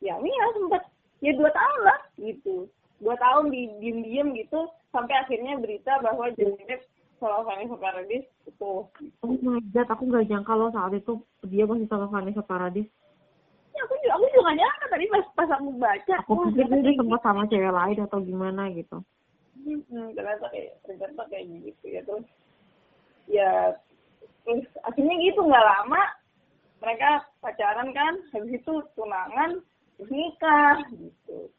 Ya, 0.00 0.16
iya 0.20 0.44
sempat. 0.56 0.88
Ya 1.20 1.32
dua 1.36 1.52
tahun 1.52 1.80
lah 1.84 2.00
gitu. 2.16 2.68
Dua 2.96 3.16
tahun 3.20 3.52
di 3.52 3.68
diem-diem 3.80 4.32
gitu, 4.40 4.72
sampai 4.88 5.20
akhirnya 5.20 5.60
berita 5.60 6.00
bahwa 6.00 6.32
Johnny 6.32 6.64
Depp 6.64 6.88
sama 7.20 7.44
Vanessa 7.44 7.76
Paradis 7.76 8.24
itu. 8.48 8.72
Oh 9.20 9.36
my 9.44 9.60
god, 9.72 9.88
aku 9.92 10.08
gak 10.08 10.28
nyangka 10.32 10.52
loh 10.56 10.72
saat 10.72 10.96
itu 10.96 11.20
dia 11.44 11.68
masih 11.68 11.88
sama 11.92 12.08
Vanessa 12.08 12.40
Paradis. 12.40 12.88
Aku 13.84 13.94
juga, 14.00 14.12
aku 14.16 14.24
juga 14.32 14.42
gak 14.48 14.58
nyangka 14.58 14.86
tadi 14.88 15.04
pas, 15.12 15.24
pas 15.36 15.50
aku 15.52 15.68
baca. 15.76 16.14
Aku 16.24 16.32
pikir 16.54 16.66
dia 16.80 16.94
sempat 16.96 17.20
sama 17.20 17.42
cewek 17.50 17.72
lain 17.74 17.98
atau 18.06 18.18
gimana 18.24 18.62
gitu. 18.72 18.98
Hmm, 19.66 20.14
ternyata 20.14 20.46
kayak 20.54 20.78
ternyata 20.86 21.22
kayak 21.26 21.44
gitu 21.50 21.84
ya 21.90 22.00
terus 22.06 22.26
ya 23.26 23.50
terus 24.46 24.62
akhirnya 24.86 25.18
gitu 25.18 25.42
nggak 25.42 25.66
lama 25.66 26.02
mereka 26.78 27.26
pacaran 27.42 27.90
kan 27.90 28.14
habis 28.30 28.62
itu 28.62 28.74
tunangan 28.94 29.58
terus 29.98 30.10
nikah 30.14 30.76
gitu. 30.94 31.50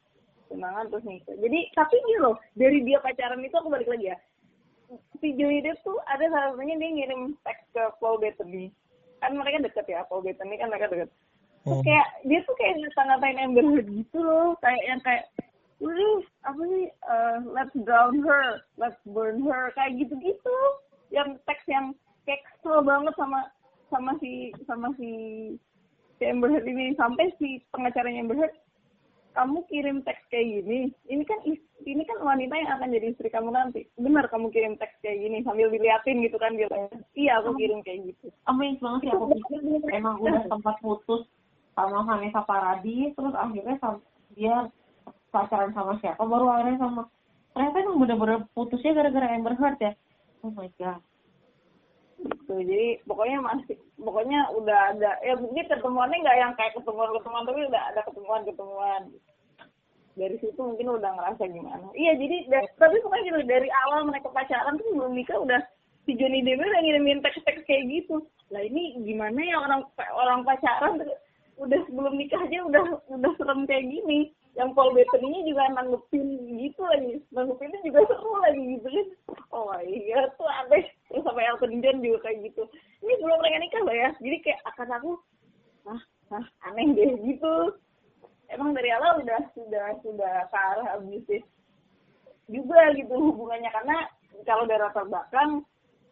Tunangan 0.47 0.87
terus 0.87 1.03
nikah. 1.03 1.35
Jadi 1.35 1.59
tapi 1.75 1.95
ini 1.99 2.15
loh 2.23 2.39
dari 2.55 2.79
dia 2.87 3.03
pacaran 3.03 3.43
itu 3.43 3.55
aku 3.59 3.67
balik 3.67 3.91
lagi 3.91 4.15
ya. 4.15 4.17
Si 5.19 5.35
Johnny 5.35 5.59
Depp 5.59 5.83
tuh 5.83 5.99
ada 6.07 6.23
salah 6.31 6.55
satunya 6.55 6.79
dia 6.79 6.87
ngirim 6.95 7.35
teks 7.43 7.67
ke 7.75 7.83
Paul 7.99 8.23
Bettany. 8.23 8.71
Kan 9.19 9.35
mereka 9.35 9.67
deket 9.67 9.83
ya 9.91 10.07
Paul 10.07 10.23
Bettany 10.23 10.55
kan 10.55 10.71
mereka 10.71 10.87
deket 10.87 11.11
terus 11.67 11.83
hmm. 11.83 11.87
kayak 11.91 12.07
dia 12.23 12.39
tuh 12.47 12.55
kayak 12.55 12.73
ngata-ngatain 12.79 13.43
Amber 13.43 13.65
Heard 13.67 13.87
gitu 13.91 14.19
loh. 14.23 14.55
Kayak 14.63 14.83
yang 14.87 15.01
kayak 15.03 15.25
Wih, 15.77 16.25
apa 16.41 16.61
sih, 16.73 16.89
uh, 17.05 17.37
let's 17.53 17.75
drown 17.85 18.17
her, 18.25 18.65
let's 18.81 18.97
burn 19.05 19.45
her, 19.45 19.69
kayak 19.77 19.93
gitu-gitu. 19.99 20.57
Yang 21.13 21.37
teks 21.45 21.61
yang 21.69 21.93
kayak 22.25 22.41
kesel 22.49 22.81
banget 22.81 23.13
sama 23.13 23.45
sama 23.93 24.17
si 24.17 24.49
sama 24.65 24.89
si, 24.95 25.11
si 26.17 26.23
Amber 26.23 26.49
Heard 26.49 26.65
ini. 26.65 26.95
Sampai 26.95 27.35
si 27.37 27.61
pengacaranya 27.75 28.25
Amber 28.25 28.39
Heard 28.41 28.55
kamu 29.37 29.61
kirim 29.69 30.01
teks 30.01 30.25
kayak 30.33 30.49
gini 30.49 30.89
ini 31.13 31.21
kan 31.21 31.37
ini 31.85 32.01
kan 32.09 32.17
wanita 32.25 32.57
yang 32.57 32.73
akan 32.73 32.89
jadi 32.89 33.13
istri 33.13 33.29
kamu 33.29 33.53
nanti. 33.53 33.85
Benar 33.93 34.25
kamu 34.33 34.49
kirim 34.49 34.81
teks 34.81 34.97
kayak 35.05 35.21
gini 35.21 35.45
sambil 35.45 35.69
diliatin 35.69 36.25
gitu 36.25 36.41
kan 36.41 36.57
dia 36.57 36.65
iya 37.13 37.37
aku 37.37 37.53
kirim 37.53 37.85
kayak 37.85 38.01
gitu. 38.09 38.33
amazing 38.49 38.81
banget 38.81 38.99
sih 39.05 39.11
aku 39.13 39.25
pikir 39.29 39.61
emang 40.01 40.17
udah 40.25 40.41
sempat 40.49 40.75
putus 40.81 41.29
sama 41.77 42.01
Vanessa 42.01 42.41
Paradis 42.41 43.13
terus 43.13 43.37
akhirnya 43.37 43.77
dia 44.33 44.65
pacaran 45.29 45.69
sama 45.77 45.93
siapa? 46.01 46.25
Baru 46.25 46.49
akhirnya 46.49 46.81
sama 46.81 47.05
ternyata 47.53 47.77
emang 47.85 48.01
bener-bener 48.01 48.39
putusnya 48.57 48.97
gara-gara 48.97 49.29
Amber 49.29 49.53
Heard 49.53 49.77
ya? 49.77 49.93
Oh 50.41 50.49
my 50.49 50.65
god. 50.81 50.97
Gitu 52.17 52.49
jadi 52.49 52.97
pokoknya 53.05 53.37
masih 53.45 53.77
pokoknya 54.01 54.49
udah 54.57 54.79
ada 54.97 55.11
ya 55.21 55.37
mungkin 55.37 55.69
ketemuannya 55.69 56.17
nggak 56.17 56.39
yang 56.41 56.53
kayak 56.57 56.73
ketemuan 56.73 57.13
ketemuan 57.13 57.45
tapi 57.45 57.61
udah 57.69 57.83
ada 57.93 58.01
ketemuan 58.09 58.41
ketemuan 58.41 59.01
dari 60.17 60.35
situ 60.41 60.57
mungkin 60.57 60.97
udah 60.97 61.13
ngerasa 61.13 61.45
gimana. 61.45 61.85
Iya 61.93 62.17
jadi 62.17 62.37
tapi 62.81 62.97
pokoknya 63.05 63.23
gitu 63.29 63.41
dari 63.45 63.69
awal 63.85 64.09
mereka 64.09 64.33
pacaran 64.33 64.81
tuh 64.81 64.89
belum 64.97 65.13
nikah 65.13 65.37
udah 65.37 65.61
si 66.09 66.17
Johnny 66.17 66.41
Depp 66.41 66.65
udah 66.65 66.81
ngirimin 66.81 67.21
teks-teks 67.21 67.61
kayak 67.69 67.85
gitu. 67.85 68.25
Lah 68.49 68.65
ini 68.65 68.97
gimana 69.05 69.37
ya 69.37 69.61
orang 69.61 69.85
orang 70.17 70.41
pacaran 70.41 71.05
udah 71.57 71.79
sebelum 71.89 72.13
nikah 72.17 72.41
aja 72.45 72.59
udah 72.69 72.85
udah 73.09 73.31
serem 73.37 73.65
kayak 73.65 73.89
gini. 73.89 74.31
Yang 74.57 74.73
Paul 74.73 74.89
Bettany 74.97 75.45
juga 75.45 75.69
nanggepin 75.69 76.25
gitu 76.57 76.81
lagi. 76.81 77.21
Nanggepinnya 77.29 77.79
juga 77.85 77.99
seru 78.09 78.33
lagi 78.41 78.61
gitu. 78.77 78.87
Kan 78.89 79.07
oh 79.53 79.77
iya 79.85 80.19
tuh 80.37 80.49
aneh. 80.49 80.85
Terus 81.09 81.21
sampai 81.25 81.45
Elton 81.45 81.77
John 81.81 82.01
juga 82.01 82.17
kayak 82.25 82.41
gitu. 82.49 82.63
Ini 83.05 83.13
belum 83.21 83.37
mereka 83.37 83.57
nikah 83.61 83.81
loh 83.85 83.95
ya. 83.97 84.09
Jadi 84.17 84.37
kayak 84.41 84.61
akan 84.73 84.89
aku 84.97 85.11
ah 85.85 86.01
ah 86.33 86.45
aneh 86.69 86.87
deh 86.97 87.11
gitu. 87.21 87.53
Emang 88.49 88.73
dari 88.73 88.89
awal 88.97 89.21
udah 89.21 89.41
sudah 89.53 89.87
sudah 90.01 90.33
ke 90.49 90.57
arah 90.57 90.87
abusive 90.97 91.45
juga 92.49 92.81
gitu 92.97 93.13
hubungannya. 93.13 93.69
Karena 93.69 93.97
kalau 94.45 94.65
dari 94.65 94.81
latar 94.81 95.05
belakang 95.05 95.61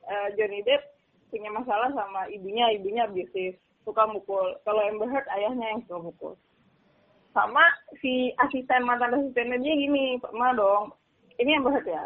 uh, 0.05 0.27
Johnny 0.37 0.61
Depp 0.61 0.85
punya 1.33 1.49
masalah 1.49 1.89
sama 1.97 2.29
ibunya. 2.29 2.77
Ibunya 2.77 3.09
abusive 3.09 3.57
suka 3.85 4.03
mukul. 4.09 4.57
Kalau 4.65 4.81
Amber 4.81 5.07
Heard 5.07 5.29
ayahnya 5.37 5.77
yang 5.77 5.81
suka 5.85 6.11
mukul. 6.11 6.33
Sama 7.31 7.63
si 8.01 8.33
asisten 8.41 8.83
mantan 8.83 9.15
asistennya 9.15 9.61
dia 9.61 9.75
gini 9.77 10.17
ma 10.33 10.51
dong 10.57 10.91
ini 11.37 11.55
yang 11.55 11.63
berat 11.63 11.85
ya? 11.85 12.03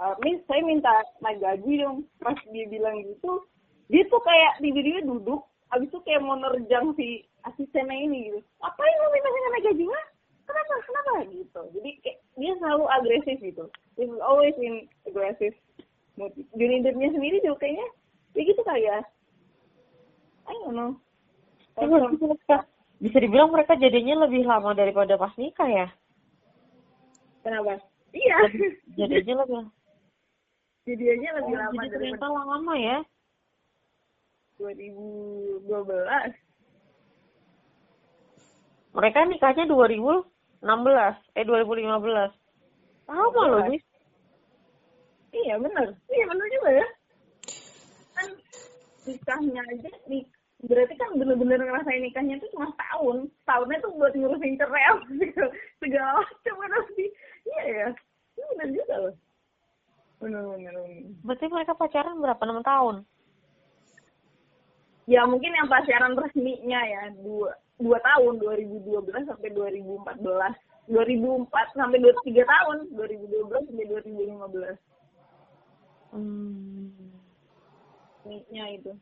Uh, 0.00 0.16
saya 0.48 0.64
minta 0.64 0.90
naik 1.20 1.38
gaji 1.44 1.84
dong. 1.84 2.08
Pas 2.18 2.38
dia 2.50 2.64
bilang 2.66 3.04
gitu 3.04 3.44
dia 3.90 4.06
tuh 4.06 4.22
kayak 4.22 4.62
tiba-tiba 4.62 5.02
duduk 5.02 5.42
habis 5.70 5.90
itu 5.90 5.98
kayak 6.06 6.22
mau 6.22 6.38
nerjang 6.38 6.94
si 6.94 7.26
asistennya 7.46 7.94
ini 7.94 8.30
gitu. 8.30 8.40
Apa 8.62 8.80
yang 8.80 8.98
lo 9.02 9.08
minta 9.10 9.28
saya 9.28 9.48
naik 9.50 9.66
gaji 9.70 9.84
mah 9.86 10.04
kenapa? 10.46 10.74
Kenapa? 10.86 11.12
Gitu. 11.30 11.62
Jadi 11.78 11.90
kayak 12.02 12.18
dia 12.38 12.52
selalu 12.62 12.84
agresif 12.90 13.36
gitu. 13.42 13.64
He's 13.98 14.10
always 14.22 14.54
in 14.62 14.86
aggressive 15.06 15.54
mood. 16.14 16.32
Junidepnya 16.54 17.10
sendiri 17.10 17.42
juga 17.42 17.66
kayaknya 17.66 17.88
ya 18.38 18.42
gitu 18.46 18.62
kali 18.62 18.86
ya. 18.86 18.98
I 20.50 20.54
bisa 23.00 23.16
dibilang 23.16 23.48
mereka 23.48 23.72
jadinya 23.80 24.28
lebih 24.28 24.44
lama 24.44 24.76
daripada 24.76 25.16
pas 25.16 25.32
nikah 25.40 25.68
ya? 25.68 25.86
Kenapa? 27.40 27.80
Iya. 28.12 28.36
Jadinya 28.98 29.44
lebih 29.44 29.64
jadinya 30.90 31.30
lebih 31.40 31.54
oh, 31.54 31.60
lama 31.60 31.80
jadi 31.86 31.92
ternyata 31.92 32.26
lama 32.28 32.74
ya? 32.76 32.98
2012 34.60 35.72
mereka 38.90 39.18
nikahnya 39.24 39.64
2016 39.64 40.28
eh 41.40 41.44
2015 41.48 43.08
sama 43.08 43.42
loh 43.48 43.64
bis 43.72 43.80
iya 45.32 45.56
benar 45.56 45.88
iya 46.10 46.24
benar 46.28 46.46
juga 46.52 46.70
ya. 46.74 46.86
Kan 48.18 48.28
nikahnya 49.08 49.62
aja 49.64 49.90
nik 50.10 50.26
berarti 50.60 50.94
kan 51.00 51.16
bener-bener 51.16 51.56
ngerasain 51.56 52.04
nikahnya 52.04 52.36
tuh 52.40 52.50
cuma 52.52 52.68
setahun. 52.74 53.16
Tahunnya 53.48 53.78
tuh 53.80 53.92
buat 53.96 54.12
ngurusin 54.12 54.60
cerai 54.60 54.92
gitu 55.16 55.44
segala 55.80 56.20
macam 56.20 56.54
kan 56.60 56.72
di 56.96 57.06
iya 57.48 57.64
ya? 57.64 57.88
Itu 58.36 58.42
benar 58.56 58.68
juga 58.68 58.94
loh. 59.00 59.14
Benar 60.20 60.42
benar 60.52 60.74
berarti 61.24 61.46
mereka 61.48 61.72
pacaran 61.72 62.20
berapa? 62.20 62.42
Enam 62.44 62.60
tahun? 62.60 62.96
Ya 65.08 65.24
mungkin 65.24 65.56
yang 65.56 65.66
pacaran 65.66 66.12
resminya 66.14 66.80
ya 66.84 67.08
dua 67.24 67.56
dua 67.80 67.98
tahun 68.04 68.36
2012 68.44 68.84
sampai 69.24 69.48
2014 69.56 70.20
2004 70.92 71.48
sampai 71.72 71.98
dua 72.02 72.12
tiga 72.28 72.44
tahun 72.44 72.92
2012 72.92 73.72
sampai 73.72 73.84
2015 73.88 74.76
hmm. 76.12 76.92
nya 78.52 78.64
itu 78.76 78.92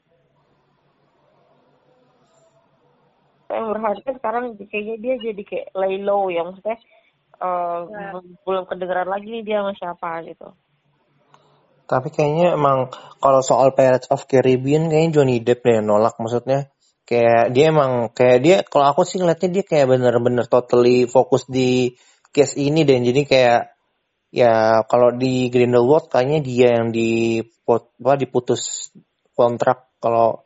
saya 3.49 3.65
berharap 3.65 3.97
sekarang 4.05 4.45
kayaknya 4.69 4.97
dia 5.01 5.15
jadi 5.25 5.43
kayak 5.43 5.67
lay 5.73 5.97
low 6.05 6.29
ya 6.29 6.45
maksudnya 6.45 6.77
uh, 7.41 7.89
ya. 7.89 8.21
belum 8.45 8.65
kedengeran 8.69 9.09
lagi 9.09 9.27
nih 9.33 9.43
dia 9.43 9.65
sama 9.65 9.73
siapa 9.75 10.11
gitu. 10.29 10.49
Tapi 11.89 12.09
kayaknya 12.13 12.53
emang 12.53 12.93
kalau 13.17 13.41
soal 13.41 13.73
Pirates 13.73 14.13
of 14.13 14.29
Caribbean 14.29 14.93
kayaknya 14.93 15.11
Johnny 15.17 15.41
Depp 15.41 15.65
deh 15.65 15.81
nolak 15.81 16.21
maksudnya 16.21 16.69
kayak 17.09 17.57
dia 17.57 17.73
emang 17.73 18.13
kayak 18.13 18.39
dia 18.45 18.57
kalau 18.69 18.93
aku 18.93 19.09
sih 19.09 19.17
ngeliatnya 19.17 19.49
dia 19.49 19.65
kayak 19.65 19.89
bener-bener 19.89 20.45
totally 20.45 21.09
fokus 21.09 21.49
di 21.49 21.97
case 22.29 22.61
ini 22.61 22.85
dan 22.85 23.01
jadi 23.01 23.23
kayak 23.25 23.61
ya 24.29 24.85
kalau 24.85 25.17
di 25.17 25.49
Grindelwald 25.49 26.13
kayaknya 26.13 26.45
dia 26.45 26.69
yang 26.77 26.93
di 26.93 27.41
apa 27.65 28.15
diputus 28.21 28.93
kontrak 29.33 29.89
kalau 30.05 30.45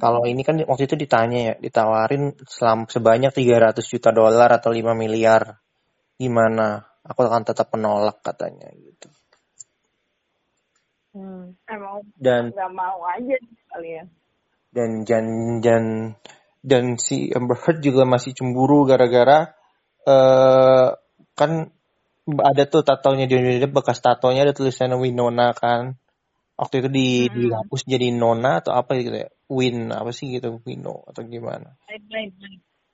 kalau 0.00 0.24
ini 0.24 0.40
kan 0.40 0.56
waktu 0.64 0.88
itu 0.88 0.96
ditanya 0.96 1.38
ya, 1.38 1.54
ditawarin 1.60 2.32
selam, 2.48 2.88
sebanyak 2.88 3.30
300 3.36 3.76
juta 3.84 4.10
dolar 4.10 4.48
atau 4.48 4.72
5 4.72 4.96
miliar. 4.96 5.60
Gimana? 6.16 6.88
Aku 7.04 7.20
akan 7.20 7.44
tetap 7.44 7.68
menolak 7.76 8.24
katanya 8.24 8.72
gitu. 8.72 9.08
Hmm. 11.10 11.58
Emang 11.66 12.06
dan 12.14 12.54
nggak 12.54 12.72
mau 12.72 13.02
aja 13.04 13.36
kalian. 13.74 14.06
Dan 14.70 15.02
dan 15.02 15.26
dan 15.58 15.84
dan 16.62 16.84
si 17.00 17.34
Amber 17.34 17.58
Heard 17.58 17.82
juga 17.82 18.06
masih 18.06 18.30
cemburu 18.30 18.86
gara-gara 18.86 19.50
uh, 20.06 20.94
kan 21.34 21.72
ada 22.30 22.62
tuh 22.68 22.86
tatonya 22.86 23.26
dia 23.26 23.66
bekas 23.66 23.98
tatonya 23.98 24.46
ada 24.46 24.54
tulisannya 24.54 25.00
Winona 25.00 25.50
kan 25.56 25.98
waktu 26.54 26.84
itu 26.84 26.88
di 26.92 27.08
hmm. 27.26 27.32
dihapus 27.34 27.82
jadi 27.88 28.12
nona 28.14 28.60
atau 28.60 28.76
apa 28.76 28.94
gitu 29.00 29.16
ya 29.16 29.30
win 29.50 29.90
apa 29.90 30.14
sih 30.14 30.30
gitu 30.30 30.62
wino 30.62 31.02
atau 31.10 31.26
gimana? 31.26 31.74
Wine 31.90 32.06
wine 32.06 32.32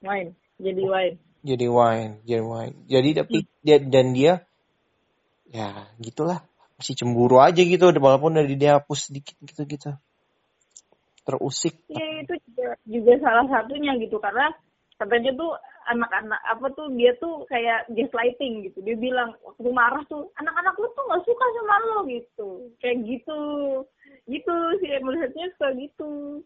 wine 0.01 0.31
jadi 0.57 0.83
wine 0.83 1.17
jadi 1.45 1.67
wine 1.69 2.13
jadi 2.25 2.43
wine 2.43 2.75
jadi 2.89 3.09
tapi 3.23 3.37
hmm. 3.45 3.53
dia 3.61 3.77
dan 3.85 4.07
dia 4.17 4.33
ya 5.53 5.87
gitulah. 6.01 6.41
Masih 6.77 6.93
cemburu 6.93 7.41
aja 7.41 7.65
gitu 7.65 7.89
walaupun 7.89 8.37
udah 8.37 8.53
dihapus 8.53 9.09
sedikit 9.09 9.37
gitu 9.41 9.65
gitu. 9.65 9.97
Terusik. 11.25 11.81
Ya 11.89 12.05
itu 12.21 12.37
juga, 12.45 12.77
juga 12.85 13.13
salah 13.25 13.47
satunya 13.49 13.97
gitu. 13.97 14.21
Karena 14.21 14.53
katanya 15.01 15.33
tuh 15.41 15.57
anak-anak 15.89 16.41
apa 16.45 16.67
tuh 16.77 16.93
dia 16.93 17.17
tuh 17.17 17.49
kayak 17.49 17.89
gaslighting 17.97 18.69
gitu. 18.69 18.85
Dia 18.85 18.93
bilang 18.93 19.33
waktu 19.41 19.73
marah 19.73 20.05
tuh 20.05 20.29
anak-anak 20.37 20.77
lu 20.77 20.89
tuh 20.93 21.05
nggak 21.09 21.25
suka 21.25 21.47
sama 21.57 21.77
lo 21.81 21.99
gitu. 22.13 22.49
Kayak 22.85 22.97
gitu 23.09 23.39
gitu 24.27 24.55
sih 24.83 24.91
melihatnya 25.03 25.47
suka 25.55 25.69
gitu 25.79 26.43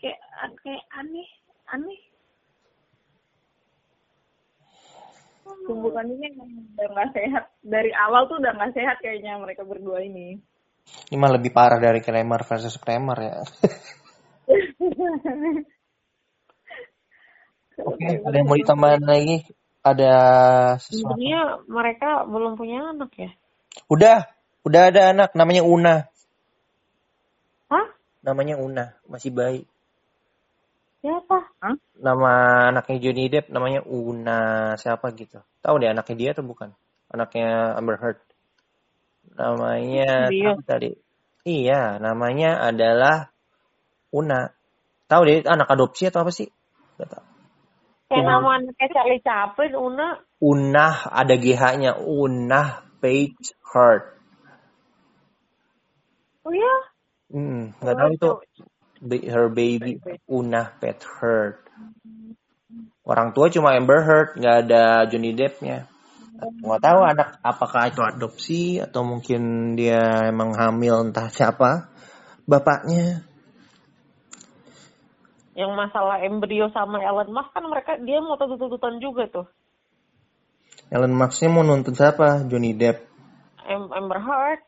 kayak 0.00 0.20
kayak 0.60 0.84
aneh 0.92 1.28
aneh 1.72 2.00
hubungan 5.68 6.06
ini 6.12 6.28
udah 6.76 6.86
nggak 6.92 7.10
sehat 7.16 7.44
dari 7.64 7.90
awal 7.96 8.28
tuh 8.28 8.36
udah 8.40 8.52
nggak 8.52 8.74
sehat 8.76 8.96
kayaknya 9.00 9.40
mereka 9.40 9.64
berdua 9.64 10.04
ini 10.04 10.40
ini 11.08 11.16
mah 11.16 11.32
lebih 11.32 11.54
parah 11.54 11.80
dari 11.80 12.04
Kramer 12.04 12.42
versus 12.44 12.76
Kramer 12.76 13.18
ya 13.20 13.38
Oke, 17.82 17.98
okay, 17.98 18.20
ada 18.20 18.36
yang 18.36 18.46
mau 18.46 18.58
ditambahin 18.60 19.02
lagi? 19.02 19.36
Ada 19.82 20.12
sesuatu? 20.78 21.16
Sebenarnya 21.16 21.40
mereka 21.66 22.08
belum 22.28 22.52
punya 22.54 22.94
anak 22.94 23.10
ya? 23.16 23.30
Udah, 23.90 24.28
udah 24.62 24.82
ada 24.92 25.10
anak 25.10 25.30
namanya 25.34 25.66
Una. 25.66 26.06
Namanya 28.22 28.54
Una, 28.58 28.94
masih 29.10 29.34
bayi. 29.34 29.66
Siapa? 31.02 31.50
Hah? 31.58 31.74
Nama 31.98 32.32
anaknya 32.70 33.02
Johnny 33.02 33.26
Depp 33.26 33.50
namanya 33.50 33.82
Una 33.82 34.72
siapa 34.78 35.10
gitu. 35.18 35.42
Tahu 35.58 35.74
deh 35.82 35.90
anaknya 35.90 36.14
dia 36.14 36.30
atau 36.30 36.46
bukan? 36.46 36.70
Anaknya 37.10 37.74
Amber 37.74 37.98
Heard. 37.98 38.22
Namanya 39.34 40.30
dia. 40.30 40.54
tadi. 40.62 40.94
Iya, 41.42 41.98
namanya 41.98 42.62
adalah 42.62 43.34
Una. 44.14 44.54
Tahu 45.10 45.22
deh 45.26 45.36
anak 45.42 45.66
adopsi 45.66 46.06
atau 46.06 46.22
apa 46.22 46.30
sih? 46.30 46.46
Gak 47.02 47.10
tahu. 47.10 47.26
Kayak 48.06 48.22
Una. 48.22 48.30
nama 48.38 48.48
anaknya 48.62 48.88
Charlie 48.94 49.22
Chaplin, 49.26 49.72
Una. 49.74 50.08
Unah 50.38 50.94
ada 51.10 51.34
GH-nya. 51.34 51.98
Unah 51.98 52.86
Page 53.02 53.58
Heart. 53.74 54.04
Oh 56.46 56.54
ya? 56.54 56.74
Hmm, 57.32 57.72
nggak 57.80 57.96
tahu 57.96 58.10
itu 58.12 58.28
her 59.32 59.48
baby 59.48 59.96
Unah 60.28 60.76
Pet 60.76 61.00
Heart. 61.00 61.64
Orang 63.02 63.34
tua 63.34 63.50
cuma 63.50 63.74
Amber 63.74 64.04
Heard, 64.04 64.38
nggak 64.38 64.56
ada 64.68 65.08
Johnny 65.10 65.32
Depp-nya. 65.34 65.90
Nggak 66.62 66.82
tahu 66.84 67.00
anak 67.02 67.28
apakah 67.42 67.90
itu 67.90 68.00
adopsi 68.04 68.62
atau 68.78 69.02
mungkin 69.02 69.74
dia 69.74 70.28
emang 70.30 70.54
hamil 70.54 71.10
entah 71.10 71.26
siapa 71.32 71.90
bapaknya. 72.46 73.24
Yang 75.56 75.72
masalah 75.72 76.22
embrio 76.22 76.70
sama 76.70 77.02
Elon 77.02 77.32
Musk 77.32 77.50
kan 77.52 77.64
mereka 77.66 77.98
dia 78.00 78.20
mau 78.20 78.36
tuntut-tuntutan 78.36 79.00
juga 79.02 79.26
tuh. 79.26 79.46
Elon 80.92 81.16
Musk-nya 81.16 81.48
mau 81.48 81.64
nuntut 81.64 81.96
siapa? 81.96 82.44
Johnny 82.46 82.76
Depp. 82.76 83.08
Am- 83.66 83.92
Amber 83.92 84.20
Heard. 84.20 84.60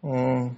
Hmm, 0.00 0.56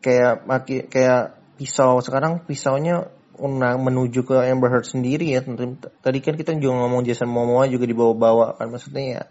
kayak 0.00 0.48
maki 0.48 0.88
kayak 0.88 1.36
pisau 1.60 2.00
sekarang 2.00 2.44
pisaunya 2.48 3.08
una- 3.40 3.76
menuju 3.80 4.24
ke 4.24 4.36
Amber 4.48 4.68
Heard 4.72 4.88
sendiri 4.88 5.32
ya. 5.32 5.40
Tentu- 5.44 5.92
Tadi 6.00 6.18
kan 6.20 6.36
kita 6.36 6.56
juga 6.56 6.84
ngomong 6.84 7.04
Jason 7.04 7.28
Momoa 7.28 7.68
juga 7.68 7.84
dibawa-bawa 7.88 8.56
kan 8.60 8.68
maksudnya 8.72 9.04
ya 9.04 9.22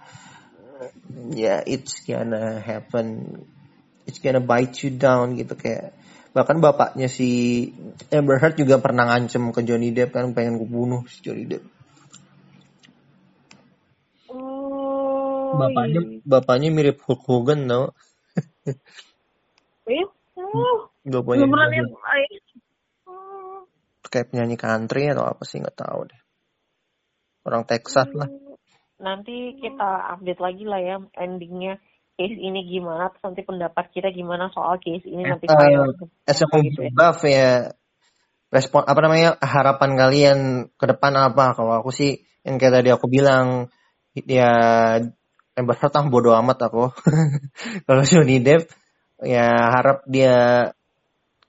ya 1.36 1.55
it's 1.67 2.01
gonna 2.08 2.63
happen 2.63 3.36
it's 4.08 4.21
gonna 4.23 4.39
bite 4.39 4.79
you 4.86 4.93
down 4.95 5.36
gitu 5.36 5.51
kayak 5.58 5.91
bahkan 6.32 6.62
bapaknya 6.62 7.10
si 7.12 7.69
Amber 8.13 8.38
Heard 8.39 8.55
juga 8.55 8.77
pernah 8.79 9.10
ngancem 9.10 9.49
ke 9.51 9.65
Johnny 9.65 9.91
Depp 9.91 10.13
kan 10.15 10.32
pengen 10.32 10.62
kubunuh 10.62 11.03
si 11.10 11.19
Johnny 11.25 11.45
Depp 11.49 11.65
Oh. 14.29 15.58
bapaknya 15.58 15.99
iya. 16.05 16.21
bapaknya 16.21 16.69
mirip 16.69 17.01
Hulk 17.01 17.25
Hogan 17.25 17.65
tau 17.65 17.97
Iya. 19.89 20.05
Oh. 20.50 20.90
bapaknya 21.06 21.46
Belum 21.46 21.54
pernah 21.54 21.70
kayak 24.10 24.34
penyanyi 24.34 24.58
country 24.58 25.08
atau 25.14 25.24
apa 25.24 25.44
sih 25.46 25.62
nggak 25.62 25.78
tahu 25.78 26.10
deh. 26.10 26.22
Orang 27.46 27.64
Texas 27.70 28.10
lah. 28.18 28.28
Nanti 29.00 29.56
kita 29.62 30.18
update 30.18 30.42
lagi 30.42 30.66
lah 30.66 30.82
ya 30.82 30.98
endingnya. 31.16 31.80
Case 32.20 32.36
ini 32.36 32.68
gimana 32.68 33.08
terus 33.16 33.24
nanti 33.32 33.48
pendapat 33.48 33.86
kita 33.96 34.12
gimana 34.12 34.52
soal 34.52 34.76
case 34.84 35.08
ini 35.08 35.24
nanti 35.24 35.48
ya. 35.48 36.92
buff 36.92 37.24
ya 37.24 37.72
respon 38.52 38.84
apa 38.84 39.00
namanya 39.00 39.40
harapan 39.40 39.96
kalian 39.96 40.40
ke 40.76 40.86
depan 40.90 41.16
apa? 41.16 41.56
Kalau 41.56 41.80
aku 41.80 41.96
sih 41.96 42.20
yang 42.44 42.60
kayak 42.60 42.84
tadi 42.84 42.90
aku 42.92 43.08
bilang 43.08 43.72
ya 44.28 44.52
Amber 45.56 45.76
Heard 45.80 45.96
ah 45.96 46.04
bodo 46.12 46.36
amat 46.36 46.60
aku. 46.68 46.92
Kalau 47.88 48.04
Johnny 48.04 48.44
Depp 48.44 48.68
ya 49.23 49.47
harap 49.75 50.08
dia 50.08 50.69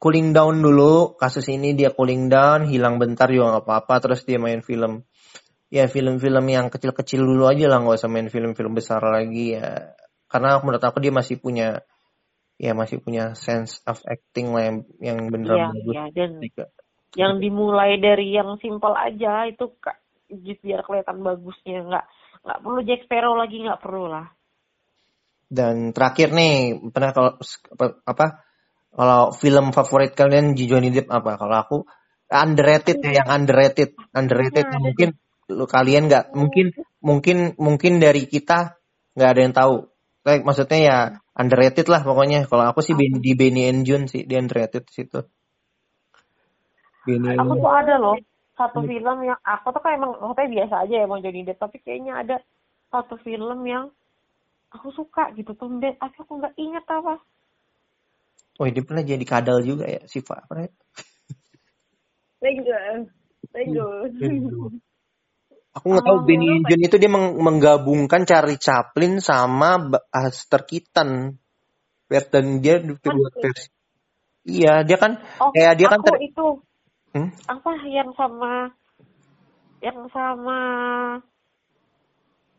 cooling 0.01 0.33
down 0.33 0.59
dulu. 0.65 1.15
Kasus 1.15 1.47
ini 1.53 1.77
dia 1.77 1.93
cooling 1.93 2.33
down 2.33 2.67
hilang 2.67 2.97
bentar 2.97 3.29
juga 3.31 3.59
nggak 3.59 3.65
apa-apa. 3.69 3.95
Terus 4.03 4.21
dia 4.27 4.41
main 4.41 4.65
film. 4.65 5.05
Ya 5.71 5.87
film-film 5.87 6.51
yang 6.51 6.67
kecil-kecil 6.67 7.23
dulu 7.23 7.47
aja 7.47 7.71
lah. 7.71 7.79
Nggak 7.79 8.03
usah 8.03 8.11
main 8.11 8.27
film-film 8.33 8.75
besar 8.75 8.99
lagi 9.05 9.55
ya. 9.55 9.95
Karena 10.27 10.59
menurut 10.59 10.83
aku 10.83 10.99
dia 10.99 11.15
masih 11.15 11.39
punya 11.39 11.85
ya 12.61 12.77
masih 12.77 13.01
punya 13.01 13.33
sense 13.39 13.81
of 13.89 14.03
acting 14.05 14.53
lah 14.53 14.69
yang 14.69 14.77
yang 15.01 15.19
Iya, 15.23 15.31
beneran 15.31 15.61
bagus. 15.73 15.95
iya. 15.95 16.05
Dan 16.13 16.31
juga. 16.43 16.67
yang 17.19 17.43
dimulai 17.43 17.99
dari 17.99 18.31
yang 18.31 18.55
simple 18.63 18.95
aja 18.95 19.43
itu 19.51 19.67
Kak, 19.83 19.99
biar 20.31 20.87
kelihatan 20.87 21.23
bagusnya. 21.27 21.83
Nggak 21.87 22.07
nggak 22.41 22.59
perlu 22.65 22.81
Jack 22.87 23.01
Sparrow 23.07 23.35
lagi 23.37 23.57
nggak 23.61 23.83
perlu 23.83 24.07
lah 24.09 24.27
Dan 25.51 25.91
terakhir 25.91 26.31
nih, 26.31 26.79
pernah 26.95 27.11
kalau 27.11 27.35
apa, 28.07 28.47
kalau 28.95 29.35
film 29.35 29.75
favorit 29.75 30.15
kalian 30.15 30.55
di 30.55 30.71
Johnny 30.71 30.95
Depp 30.95 31.11
apa? 31.11 31.35
Kalau 31.35 31.57
aku 31.59 31.77
underrated 32.31 33.03
ya, 33.03 33.23
yang 33.23 33.29
underrated, 33.43 33.99
underrated 34.15 34.71
yang 34.71 34.79
ada 34.79 34.87
mungkin 34.87 35.09
lu 35.51 35.67
kalian 35.67 36.07
nggak 36.07 36.31
mungkin 36.31 36.71
mungkin 37.03 37.59
mungkin 37.59 37.99
dari 37.99 38.31
kita 38.31 38.79
nggak 39.19 39.31
ada 39.35 39.41
yang 39.43 39.55
tahu. 39.59 39.77
Kayak 40.23 40.47
maksudnya 40.47 40.79
ya 40.79 40.99
underrated 41.35 41.91
lah 41.91 42.07
pokoknya. 42.07 42.47
Kalau 42.47 42.71
aku 42.71 42.87
sih 42.87 42.95
Ben- 42.95 43.19
di 43.19 43.35
Benny 43.35 43.67
and 43.67 43.83
June 43.83 44.07
sih 44.07 44.23
dia 44.23 44.39
underrated 44.39 44.87
di 44.87 44.95
situ. 44.95 45.19
Benny 47.03 47.35
aku 47.35 47.59
tuh 47.59 47.73
ada 47.75 47.99
loh 47.99 48.15
satu 48.55 48.87
film 48.87 49.19
yang 49.27 49.41
aku 49.43 49.73
tuh 49.75 49.83
kan 49.83 49.99
emang 49.99 50.15
maksudnya 50.21 50.63
biasa 50.63 50.75
aja 50.87 50.95
emang 51.03 51.19
Johnny 51.25 51.43
Depp 51.43 51.59
tapi 51.59 51.83
kayaknya 51.83 52.23
ada 52.23 52.37
satu 52.93 53.17
film 53.25 53.67
yang 53.67 53.89
aku 54.71 54.89
suka 54.95 55.35
gitu 55.35 55.53
tumben 55.59 55.95
tapi 55.99 56.17
aku 56.23 56.33
nggak 56.39 56.55
inget 56.59 56.85
apa 56.87 57.19
Oh, 58.61 58.69
dia 58.69 58.85
pernah 58.85 59.01
jadi 59.01 59.25
kadal 59.25 59.65
juga 59.65 59.89
ya, 59.89 60.05
Siva. 60.05 60.45
Pernah 60.45 60.69
ya? 60.69 60.73
Lego. 62.45 62.77
Lego. 63.57 63.89
Aku 65.81 65.87
nggak 65.97 66.05
tahu 66.05 66.19
Benny 66.29 66.61
and 66.61 66.69
June 66.69 66.85
itu 66.85 66.97
dia 67.01 67.09
meng- 67.09 67.41
menggabungkan 67.41 68.29
Charlie 68.29 68.61
Chaplin 68.61 69.25
sama 69.25 69.81
Buster 69.81 70.69
Keaton. 70.69 71.41
Dan 72.11 72.61
dia 72.61 72.85
buat 72.85 73.33
versi. 73.41 73.73
Iya, 74.45 74.85
dia 74.85 74.99
kan 75.01 75.17
oh 75.41 75.55
kayak 75.57 75.73
dia 75.81 75.89
kan 75.89 76.01
aku 76.05 76.13
ter- 76.13 76.25
itu 76.29 76.47
Hmm? 77.11 77.31
apa 77.51 77.71
yang 77.91 78.11
sama 78.15 78.71
yang 79.83 80.01
sama 80.15 80.59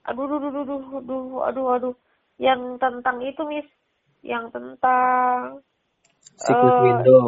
aduh 0.08 0.26
aduh 0.26 0.40
aduh 0.40 0.62
aduh 0.66 0.82
aduh 0.98 1.26
aduh 1.46 1.66
aduh 1.78 1.96
yang 2.42 2.78
tentang 2.82 3.22
itu 3.22 3.42
mis 3.46 3.68
yang 4.26 4.50
tentang 4.50 5.62
Secret 6.42 6.74
eh, 6.74 6.82
Window. 6.82 7.24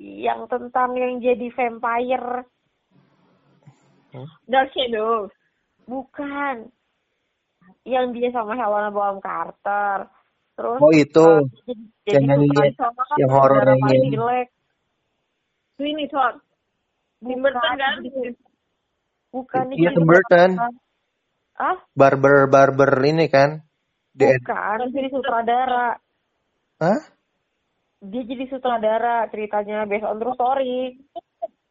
yang 0.00 0.48
tentang 0.48 0.96
yang 0.96 1.20
jadi 1.20 1.46
vampire 1.52 2.48
Dark 4.48 4.72
Shadow. 4.72 5.28
bukan 5.84 6.68
yang 7.84 8.12
dia 8.12 8.28
sama 8.32 8.56
Helena 8.56 8.88
Bonham 8.92 9.20
Carter 9.20 10.08
terus 10.56 10.80
Oh 10.80 10.92
itu, 10.92 11.26
eh, 11.68 11.76
jadi, 12.08 12.24
yang 12.24 12.24
jadi 12.44 12.72
Sama 12.76 13.02
kan 13.04 13.16
yang 13.20 13.30
horor 13.32 13.60
yang 13.64 13.80
paling 13.80 14.00
nyanyi. 14.00 14.16
jelek 14.16 14.48
Sweeney 15.78 16.06
Todd. 16.10 16.36
Tim 17.22 17.38
Burton 17.42 17.76
kan? 17.78 17.98
bukan 19.34 19.64
ini 19.74 19.80
Iya, 19.82 19.90
Tim 19.94 20.06
Burton. 20.06 20.50
Ah 21.58 21.76
Barber 21.92 22.46
Barber 22.46 22.90
ini 23.02 23.26
kan. 23.26 23.62
The 24.14 24.38
bukan 24.38 24.90
jadi 24.90 25.08
sutradara 25.10 25.94
Hah? 26.78 27.00
dia 27.98 28.22
jadi 28.22 28.44
sutradara 28.46 29.26
ceritanya 29.28 29.82
based 29.84 30.02
on 30.02 30.18
true 30.18 30.34
story 30.34 30.98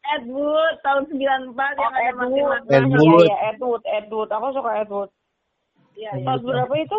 Ed 0.08 0.24
Wood 0.24 0.76
tahun 0.80 1.04
94 1.12 1.20
yang 1.20 1.44
oh 1.52 1.88
ada 1.88 2.00
Ed 2.00 2.16
Martin 2.16 2.32
Wood 2.32 2.48
Landau. 2.48 2.72
Ed 2.72 2.84
iya 2.84 2.96
Wood. 2.96 3.20
iya 3.22 3.36
Ed 3.46 3.58
Wood 3.58 3.82
Ed 3.84 4.06
Wood 4.08 4.30
aku 4.30 4.46
suka 4.52 4.70
Ed 4.76 4.88
Wood 4.88 5.10
Iya, 5.92 6.10
iya. 6.14 6.24
tahun 6.24 6.40
berapa 6.46 6.74
itu 6.78 6.98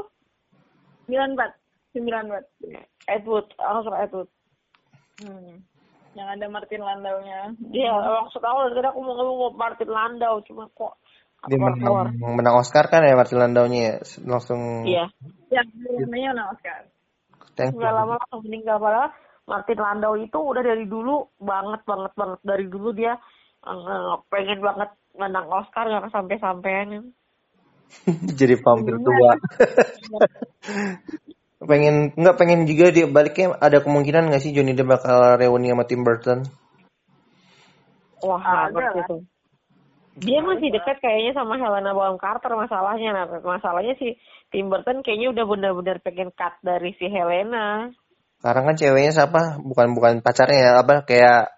94. 1.08 1.56
94. 1.96 2.46
Ed 3.08 3.24
Wood 3.24 3.48
aku 3.56 3.80
suka 3.84 3.98
Ed 4.00 4.14
Wood 4.14 4.30
Hmm. 5.20 5.60
Yang 6.16 6.28
ada 6.32 6.46
Martin 6.48 6.80
Landau-nya. 6.80 7.40
Iya, 7.70 7.92
maksud 7.92 8.40
aku 8.40 8.58
dari 8.66 8.74
tadi 8.74 8.88
aku 8.88 9.00
mau 9.04 9.14
ngomong 9.14 9.52
Martin 9.54 9.92
Landau, 9.92 10.40
cuma 10.42 10.64
kok 10.72 10.96
Dia 11.48 11.56
keluar. 11.56 12.12
menang, 12.12 12.36
menang 12.36 12.56
Oscar 12.60 12.92
kan 12.92 13.00
ya 13.06 13.16
Martin 13.16 13.40
Landau-nya 13.40 13.80
ya. 13.80 13.96
Langsung 14.28 14.84
Iya, 14.84 15.06
Yang 15.48 15.68
namanya 16.04 16.30
menang 16.36 16.50
Oscar. 16.56 16.80
thank 17.56 17.76
nggak 17.76 17.94
lama 17.96 18.14
langsung 18.20 18.42
meninggal 18.44 18.78
padahal 18.80 19.10
Martin 19.48 19.80
Landau 19.80 20.14
itu 20.20 20.40
udah 20.40 20.64
dari 20.64 20.86
dulu 20.86 21.26
banget 21.42 21.82
banget 21.88 22.12
banget 22.14 22.40
dari 22.46 22.66
dulu 22.70 22.90
dia 22.94 23.18
eh, 23.66 24.14
pengen 24.30 24.60
banget 24.62 24.90
menang 25.18 25.48
Oscar 25.48 25.88
nggak 25.88 26.12
sampai 26.12 26.38
sampean 26.38 27.12
Jadi 28.40 28.56
vampir 28.62 28.96
tua. 29.02 29.32
pengen 31.70 32.16
nggak 32.16 32.38
pengen 32.40 32.64
juga 32.64 32.88
dia 32.94 33.06
baliknya 33.10 33.58
ada 33.60 33.84
kemungkinan 33.84 34.32
nggak 34.32 34.42
sih 34.42 34.56
Johnny 34.56 34.72
Depp 34.78 34.96
bakal 34.96 35.36
reuni 35.36 35.74
sama 35.74 35.84
Tim 35.84 36.08
Burton? 36.08 36.40
Wah, 38.20 38.68
Ada 38.68 39.08
tuh. 39.08 39.24
Dia 40.20 40.40
masih 40.44 40.70
dekat 40.70 41.00
kayaknya 41.00 41.32
sama 41.32 41.56
Helena 41.56 41.96
Bonham 41.96 42.20
Carter 42.20 42.52
masalahnya. 42.56 43.16
Nah, 43.16 43.26
masalahnya 43.40 43.96
si 43.96 44.20
Tim 44.52 44.68
Burton 44.68 45.00
kayaknya 45.00 45.32
udah 45.32 45.46
benar-benar 45.48 45.98
pengen 46.04 46.30
cut 46.36 46.60
dari 46.60 46.92
si 47.00 47.08
Helena. 47.08 47.88
Sekarang 48.40 48.68
kan 48.72 48.76
ceweknya 48.76 49.12
siapa? 49.16 49.60
Bukan 49.64 49.96
bukan 49.96 50.14
pacarnya 50.20 50.60
ya, 50.60 50.72
apa 50.80 51.04
kayak 51.08 51.56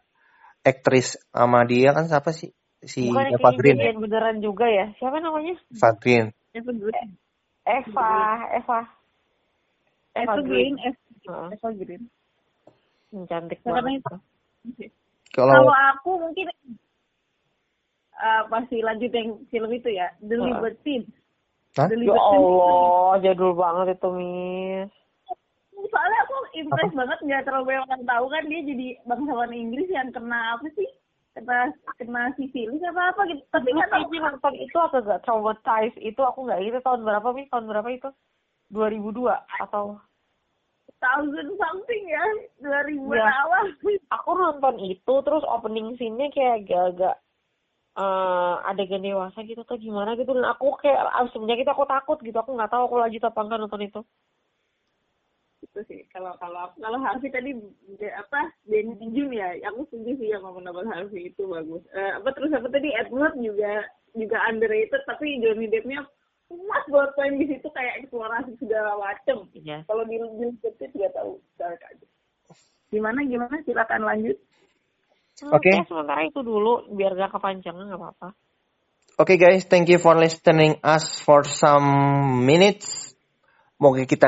aktris 0.62 1.18
sama 1.34 1.66
dia 1.66 1.94
kan 1.94 2.06
siapa 2.06 2.34
sih? 2.34 2.54
Si 2.82 3.10
Bukan 3.10 3.38
Eva 3.38 3.50
Green. 3.54 3.78
ya? 3.78 3.94
beneran 3.94 4.38
juga 4.42 4.66
ya. 4.66 4.90
Siapa 4.98 5.22
namanya? 5.22 5.58
Eva 5.70 5.90
Green. 5.98 6.26
Eva 6.54 6.72
Green. 6.74 7.10
Eva, 7.62 8.12
Eva. 8.58 8.80
Eva 10.18 10.36
Green. 10.42 10.74
Eva 11.26 11.70
Green. 11.78 12.04
Hmm, 13.12 13.26
cantik 13.30 13.62
banget. 13.62 14.02
Kalau 15.32 15.70
aku 15.70 16.10
mungkin 16.20 16.48
uh, 18.22 18.42
pasti 18.48 18.80
lanjut 18.80 19.10
yang 19.10 19.30
film 19.50 19.70
itu 19.70 19.90
ya 19.92 20.14
The 20.22 20.38
Heeh. 20.38 20.46
Libertine 20.46 21.06
Hah? 21.74 21.88
The 21.88 21.96
Ya 21.98 22.14
Allah, 22.14 23.16
jadul 23.24 23.56
banget 23.56 23.96
itu, 23.96 24.10
Miss. 24.12 24.92
soalnya 25.82 26.20
aku 26.24 26.36
impress 26.54 26.92
banget 26.94 27.20
nggak 27.22 27.44
terlalu 27.44 27.66
banyak 27.68 27.84
orang 27.90 28.04
tahu 28.06 28.26
kan 28.30 28.44
dia 28.46 28.62
jadi 28.62 28.88
bangsawan 29.04 29.52
Inggris 29.52 29.90
yang 29.90 30.14
kena 30.14 30.56
apa 30.56 30.68
sih 30.78 30.88
kena 31.34 31.72
kena 31.98 32.22
sifilis 32.38 32.84
apa 32.86 33.12
apa 33.12 33.22
gitu 33.26 33.42
tapi 33.50 33.72
nggak 33.72 33.90
tahu 33.90 34.14
nonton 34.14 34.54
itu 34.56 34.78
agak 34.78 35.02
gak 35.10 35.22
traumatized 35.26 35.98
itu 35.98 36.22
aku 36.22 36.46
nggak 36.46 36.62
itu 36.62 36.78
tahun 36.80 37.02
berapa 37.02 37.28
Miss? 37.34 37.50
Tahun 37.50 37.66
berapa 37.66 37.90
itu? 37.90 38.10
2002 38.70 39.26
atau 39.60 40.00
thousand 41.02 41.50
something 41.58 42.04
ya 42.08 42.26
dua 42.62 42.80
ribu 42.86 43.10
Iya. 43.12 43.26
awal 43.26 43.66
aku 44.14 44.30
nonton 44.32 44.76
itu 44.80 45.14
terus 45.26 45.42
opening 45.50 45.98
scene-nya 45.98 46.30
kayak 46.30 46.64
agak-agak 46.64 47.16
eh 48.02 48.56
adegan 48.66 49.06
dewasa 49.06 49.46
gitu 49.46 49.62
atau 49.62 49.78
gimana 49.78 50.18
gitu. 50.18 50.34
Dan 50.34 50.46
aku 50.50 50.74
kayak 50.82 51.02
ah, 51.06 51.28
semenjak 51.30 51.62
itu 51.62 51.72
aku 51.72 51.86
takut 51.86 52.18
gitu. 52.26 52.38
Aku 52.42 52.58
nggak 52.58 52.72
tahu 52.74 52.90
aku 52.90 52.96
lanjut 52.98 53.22
apa 53.22 53.40
enggak 53.46 53.60
nonton 53.62 53.84
itu. 53.86 54.02
Itu 55.62 55.80
sih 55.86 56.02
kalau 56.10 56.34
kalau 56.42 56.74
kalau 56.82 56.98
Harvey 56.98 57.30
tadi 57.30 57.54
de- 58.02 58.18
apa 58.18 58.50
Benny 58.66 58.98
Jun 59.14 59.30
ya 59.30 59.54
aku 59.70 59.86
setuju 59.88 60.12
sih 60.18 60.28
yang 60.34 60.42
ngomong 60.42 60.66
dapat 60.66 60.90
Harvey 60.90 61.30
itu 61.30 61.46
bagus. 61.46 61.86
Eh, 61.94 62.12
apa 62.18 62.34
terus 62.34 62.50
apa 62.52 62.68
tadi 62.74 62.90
Edward 62.98 63.38
juga 63.38 63.86
juga 64.18 64.38
underrated 64.50 65.06
tapi 65.06 65.40
Johnny 65.40 65.70
Deppnya 65.70 66.04
puas 66.52 66.84
buat 66.92 67.16
main 67.16 67.40
di 67.40 67.48
situ 67.48 67.64
kayak 67.72 68.04
eksplorasi 68.04 68.60
segala 68.60 69.00
macem. 69.00 69.48
Iya. 69.56 69.88
kalau 69.88 70.04
di 70.04 70.20
Depp 70.60 70.92
nggak 70.92 71.14
tahu 71.16 71.40
dark 71.56 71.80
aja. 71.88 72.08
Gimana 72.92 73.24
gimana? 73.24 73.56
Silakan 73.64 74.04
lanjut 74.04 74.36
Oke. 75.50 75.74
Ya, 75.74 75.86
sementara 75.90 76.22
itu 76.22 76.46
dulu 76.46 76.86
biar 76.94 77.18
gak 77.18 77.34
kepanjangan 77.34 77.90
nggak 77.90 77.98
apa-apa 77.98 78.30
Oke 79.20 79.38
guys, 79.38 79.70
thank 79.70 79.86
you 79.92 80.02
for 80.02 80.18
listening 80.18 80.82
us 80.82 81.20
for 81.22 81.46
some 81.46 81.86
minutes. 82.42 83.14
Moga 83.78 84.08
kita 84.08 84.26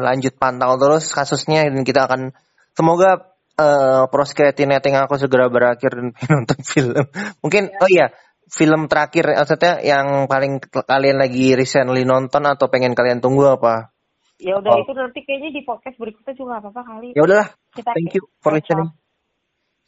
lanjut 0.00 0.34
pantau 0.40 0.74
terus 0.74 1.12
kasusnya 1.14 1.70
dan 1.70 1.86
kita 1.86 2.10
akan 2.10 2.34
semoga 2.74 3.30
eh 3.54 4.02
pros 4.10 4.34
creatinetting 4.34 4.98
aku 4.98 5.22
segera 5.22 5.46
berakhir 5.46 5.92
dan 5.94 6.06
nonton 6.34 6.60
film. 6.66 7.04
Mungkin 7.46 7.78
oh 7.78 7.86
iya, 7.86 8.10
film 8.50 8.90
terakhir 8.90 9.38
maksudnya 9.38 9.78
yang 9.86 10.26
paling 10.26 10.58
kalian 10.72 11.20
lagi 11.20 11.54
recently 11.54 12.02
nonton 12.02 12.42
atau 12.48 12.66
pengen 12.66 12.98
kalian 12.98 13.22
tunggu 13.22 13.54
apa? 13.54 13.94
ya 14.38 14.58
udah 14.58 14.72
Oh. 14.74 14.82
itu 14.82 14.92
nanti 14.98 15.22
kayaknya 15.22 15.50
di 15.54 15.62
podcast 15.62 15.96
berikutnya 15.96 16.34
juga 16.34 16.58
apa-apa 16.58 16.82
kali 16.82 17.08
Ya 17.14 17.22
udahlah, 17.22 17.48
kita 17.70 17.90
thank 17.94 18.12
you 18.18 18.26
for 18.42 18.50
listening. 18.50 18.90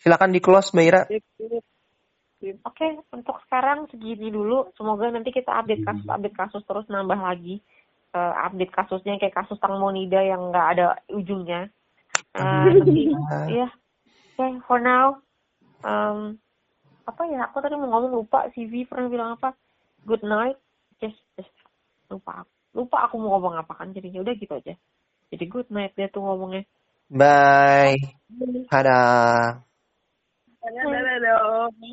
Silakan 0.00 0.30
di 0.32 0.40
close 0.40 0.72
Mbak 0.72 0.86
Ira. 0.86 1.02
Oke, 2.62 2.86
untuk 3.10 3.36
sekarang 3.48 3.88
segini 3.88 4.28
dulu. 4.28 4.68
Semoga 4.76 5.08
nanti 5.08 5.32
kita 5.32 5.50
update 5.56 5.82
kasus, 5.82 6.06
update 6.06 6.36
kasus 6.36 6.62
terus 6.68 6.86
nambah 6.92 7.16
lagi. 7.16 7.58
Eh, 8.12 8.34
update 8.44 8.72
kasusnya 8.72 9.16
kayak 9.16 9.34
kasus 9.44 9.56
Tang 9.58 9.80
Monida 9.80 10.20
yang 10.20 10.52
nggak 10.52 10.66
ada 10.76 10.86
ujungnya. 11.10 11.72
Eh, 12.36 12.42
nanti, 12.76 13.12
ya, 13.50 13.68
Oke, 14.36 14.60
for 14.68 14.76
now, 14.84 15.16
um, 15.80 16.36
apa 17.08 17.22
ya? 17.32 17.48
Aku 17.48 17.64
tadi 17.64 17.72
mau 17.80 17.88
ngomong 17.88 18.20
lupa. 18.20 18.52
CV 18.52 18.84
pernah 18.84 19.08
bilang 19.08 19.30
apa? 19.40 19.56
Good 20.04 20.20
night. 20.20 20.60
Just, 21.00 21.16
just 21.40 21.52
lupa. 22.12 22.44
Lupa 22.76 23.08
aku 23.08 23.16
mau 23.16 23.40
ngomong 23.40 23.56
apa 23.56 23.72
kan. 23.72 23.96
Jadi 23.96 24.12
ya 24.12 24.20
udah 24.20 24.36
gitu 24.36 24.52
aja. 24.52 24.76
Jadi 25.32 25.44
good 25.48 25.72
night 25.72 25.96
dia 25.96 26.12
tuh 26.12 26.20
ngomongnya. 26.20 26.68
Bye. 27.08 27.96
Dadah. 28.68 29.65
Mañana 30.66 30.84
bueno. 30.84 31.68
de. 31.70 31.86